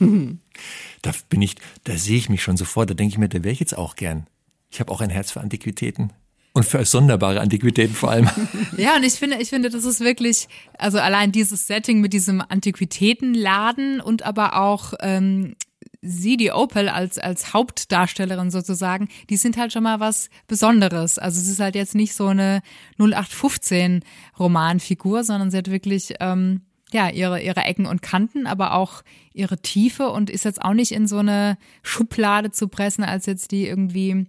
[1.02, 3.52] da bin ich, da sehe ich mich schon sofort, da denke ich mir, da wäre
[3.52, 4.26] ich jetzt auch gern.
[4.70, 6.12] Ich habe auch ein Herz für Antiquitäten.
[6.52, 8.30] Und für sonderbare Antiquitäten vor allem.
[8.78, 10.48] Ja, und ich finde, ich finde, das ist wirklich,
[10.78, 15.54] also allein dieses Setting mit diesem Antiquitätenladen und aber auch ähm,
[16.00, 21.18] sie, die Opel, als, als Hauptdarstellerin sozusagen, die sind halt schon mal was Besonderes.
[21.18, 22.62] Also es ist halt jetzt nicht so eine
[22.98, 24.02] 0815
[24.38, 26.62] Romanfigur, sondern sie hat wirklich ähm,
[26.92, 29.02] ja, ihre, ihre Ecken und Kanten, aber auch
[29.32, 33.50] ihre Tiefe und ist jetzt auch nicht in so eine Schublade zu pressen, als jetzt
[33.50, 34.26] die irgendwie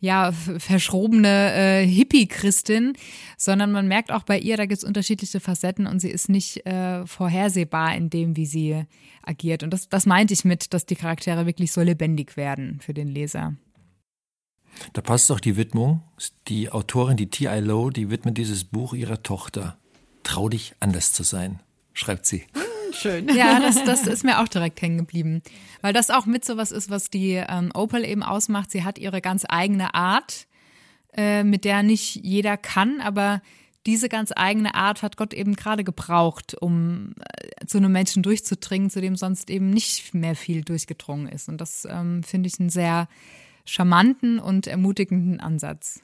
[0.00, 2.94] ja, verschrobene äh, Hippie-Christin,
[3.36, 6.66] sondern man merkt auch bei ihr, da gibt es unterschiedliche Facetten und sie ist nicht
[6.66, 8.84] äh, vorhersehbar in dem, wie sie
[9.22, 9.62] agiert.
[9.62, 13.08] Und das, das meinte ich mit, dass die Charaktere wirklich so lebendig werden für den
[13.08, 13.54] Leser.
[14.92, 16.02] Da passt doch die Widmung.
[16.48, 17.60] Die Autorin, die T.I.
[17.60, 19.78] Lowe, die widmet dieses Buch ihrer Tochter.
[20.22, 21.60] Trau dich, anders zu sein,
[21.94, 22.44] schreibt sie.
[22.92, 23.28] Schön.
[23.34, 25.42] Ja, das, das ist mir auch direkt hängen geblieben.
[25.80, 28.70] Weil das auch mit sowas ist, was die ähm, Opal eben ausmacht.
[28.70, 30.46] Sie hat ihre ganz eigene Art,
[31.12, 33.42] äh, mit der nicht jeder kann, aber
[33.86, 38.90] diese ganz eigene Art hat Gott eben gerade gebraucht, um äh, zu einem Menschen durchzudringen,
[38.90, 41.48] zu dem sonst eben nicht mehr viel durchgedrungen ist.
[41.48, 43.08] Und das ähm, finde ich einen sehr
[43.64, 46.00] charmanten und ermutigenden Ansatz.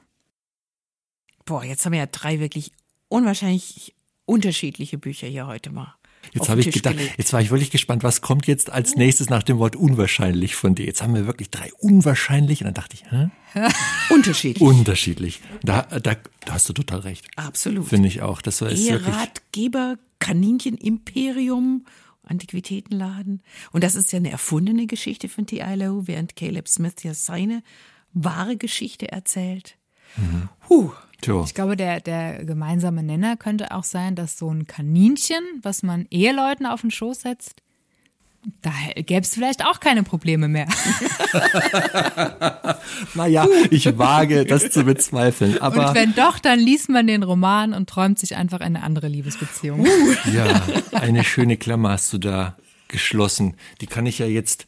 [1.45, 2.71] Boah, jetzt haben wir ja drei wirklich
[3.09, 5.93] unwahrscheinlich unterschiedliche Bücher hier heute mal.
[6.31, 7.15] Jetzt habe ich gedacht, gelegt.
[7.17, 10.75] jetzt war ich wirklich gespannt, was kommt jetzt als nächstes nach dem Wort unwahrscheinlich von
[10.75, 10.85] dir.
[10.85, 13.29] Jetzt haben wir wirklich drei unwahrscheinlich und dann dachte ich, hä?
[14.09, 14.61] Unterschiedlich.
[14.61, 15.41] Unterschiedlich.
[15.63, 16.15] Da, da,
[16.45, 17.27] da hast du total recht.
[17.35, 17.87] Absolut.
[17.87, 18.41] Finde ich auch.
[18.41, 21.85] Das war Eheratgeber, Kaninchenimperium,
[22.23, 23.41] Antiquitätenladen.
[23.71, 25.75] Und das ist ja eine erfundene Geschichte von T.I.
[25.75, 27.63] Lowe, während Caleb Smith ja seine
[28.13, 29.77] wahre Geschichte erzählt.
[30.17, 30.49] Mhm.
[30.69, 30.91] Huh.
[31.23, 31.41] Tja.
[31.45, 36.05] Ich glaube, der, der gemeinsame Nenner könnte auch sein, dass so ein Kaninchen, was man
[36.11, 37.61] Eheleuten auf den Schoß setzt,
[38.61, 40.67] da gäbe es vielleicht auch keine Probleme mehr.
[43.13, 45.61] naja, ich wage das zu bezweifeln.
[45.61, 49.07] Aber und wenn doch, dann liest man den Roman und träumt sich einfach eine andere
[49.07, 49.79] Liebesbeziehung.
[49.79, 50.15] Uh.
[50.33, 50.61] Ja,
[50.91, 52.57] eine schöne Klammer hast du da
[52.89, 53.55] geschlossen.
[53.79, 54.67] Die kann ich ja jetzt,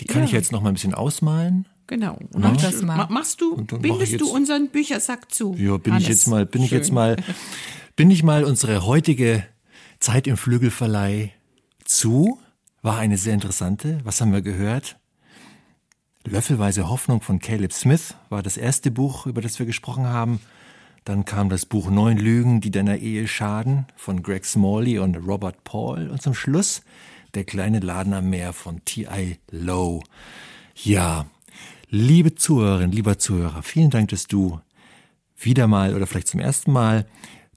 [0.00, 0.24] die kann ja.
[0.24, 1.68] ich jetzt noch mal ein bisschen ausmalen.
[1.86, 2.14] Genau.
[2.32, 3.06] Und Mach das mal.
[3.10, 5.54] Machst du, bindest du unseren Büchersack zu?
[5.58, 6.04] Ja, bin Hannes.
[6.04, 6.66] ich jetzt mal, bin Schön.
[6.66, 7.16] ich jetzt mal,
[7.96, 9.44] bin ich mal unsere heutige
[9.98, 11.32] Zeit im Flügelverleih
[11.84, 12.38] zu.
[12.82, 14.00] War eine sehr interessante.
[14.04, 14.96] Was haben wir gehört?
[16.24, 20.40] Löffelweise Hoffnung von Caleb Smith war das erste Buch, über das wir gesprochen haben.
[21.04, 25.64] Dann kam das Buch Neun Lügen, die deiner Ehe schaden von Greg Smalley und Robert
[25.64, 26.08] Paul.
[26.08, 26.82] Und zum Schluss
[27.34, 29.38] Der kleine Laden am Meer von T.I.
[29.50, 30.02] Lowe.
[30.76, 31.26] Ja,
[31.88, 34.60] Liebe Zuhörerin, lieber Zuhörer, vielen Dank, dass du
[35.38, 37.06] wieder mal oder vielleicht zum ersten Mal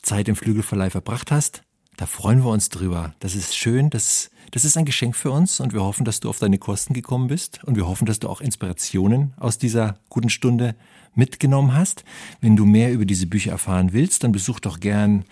[0.02, 1.64] Zeit im Flügelverleih verbracht hast.
[1.98, 3.16] Da freuen wir uns drüber.
[3.20, 6.30] Das ist schön, das, das ist ein Geschenk für uns und wir hoffen, dass du
[6.30, 10.30] auf deine Kosten gekommen bist und wir hoffen, dass du auch Inspirationen aus dieser guten
[10.30, 10.76] Stunde
[11.14, 12.04] mitgenommen hast.
[12.42, 15.24] Wenn du mehr über diese Bücher erfahren willst, dann besuch doch gern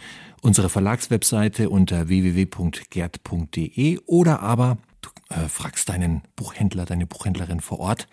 [0.42, 8.08] unsere Verlagswebseite unter www.gerd.de oder aber du äh, fragst deinen Buchhändler, deine Buchhändlerin vor Ort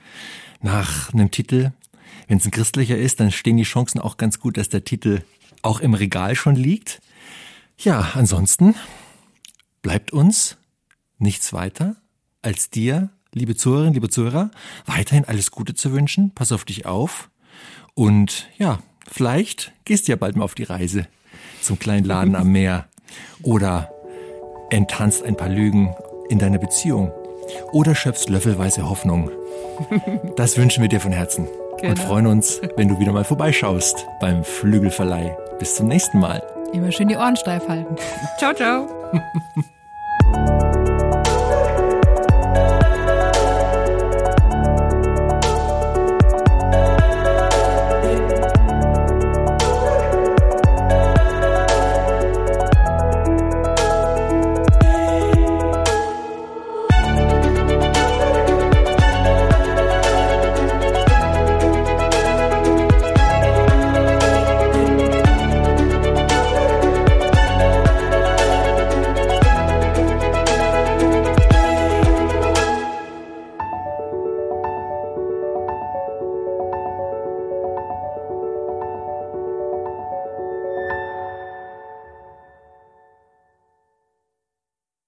[0.61, 1.73] nach einem Titel.
[2.29, 5.23] Wenn es ein christlicher ist, dann stehen die Chancen auch ganz gut, dass der Titel
[5.63, 7.01] auch im Regal schon liegt.
[7.79, 8.75] Ja, ansonsten
[9.83, 10.57] bleibt uns
[11.19, 11.97] nichts weiter
[12.43, 14.51] als dir, liebe Zuhörerinnen, liebe Zuhörer,
[14.87, 16.33] weiterhin alles Gute zu wünschen.
[16.35, 17.31] Pass auf dich auf.
[17.95, 21.07] Und ja, vielleicht gehst du ja bald mal auf die Reise
[21.61, 22.89] zum kleinen Laden am Meer
[23.43, 23.91] oder
[24.71, 25.95] enttanzt ein paar Lügen
[26.31, 27.13] in deiner Beziehung
[27.73, 29.31] oder schöpfst löffelweise Hoffnung
[30.37, 31.91] das wünschen wir dir von Herzen genau.
[31.91, 35.37] und freuen uns, wenn du wieder mal vorbeischaust beim Flügelverleih.
[35.59, 36.43] Bis zum nächsten Mal.
[36.73, 37.97] Immer schön die Ohren steif halten.
[38.39, 38.89] Ciao, ciao.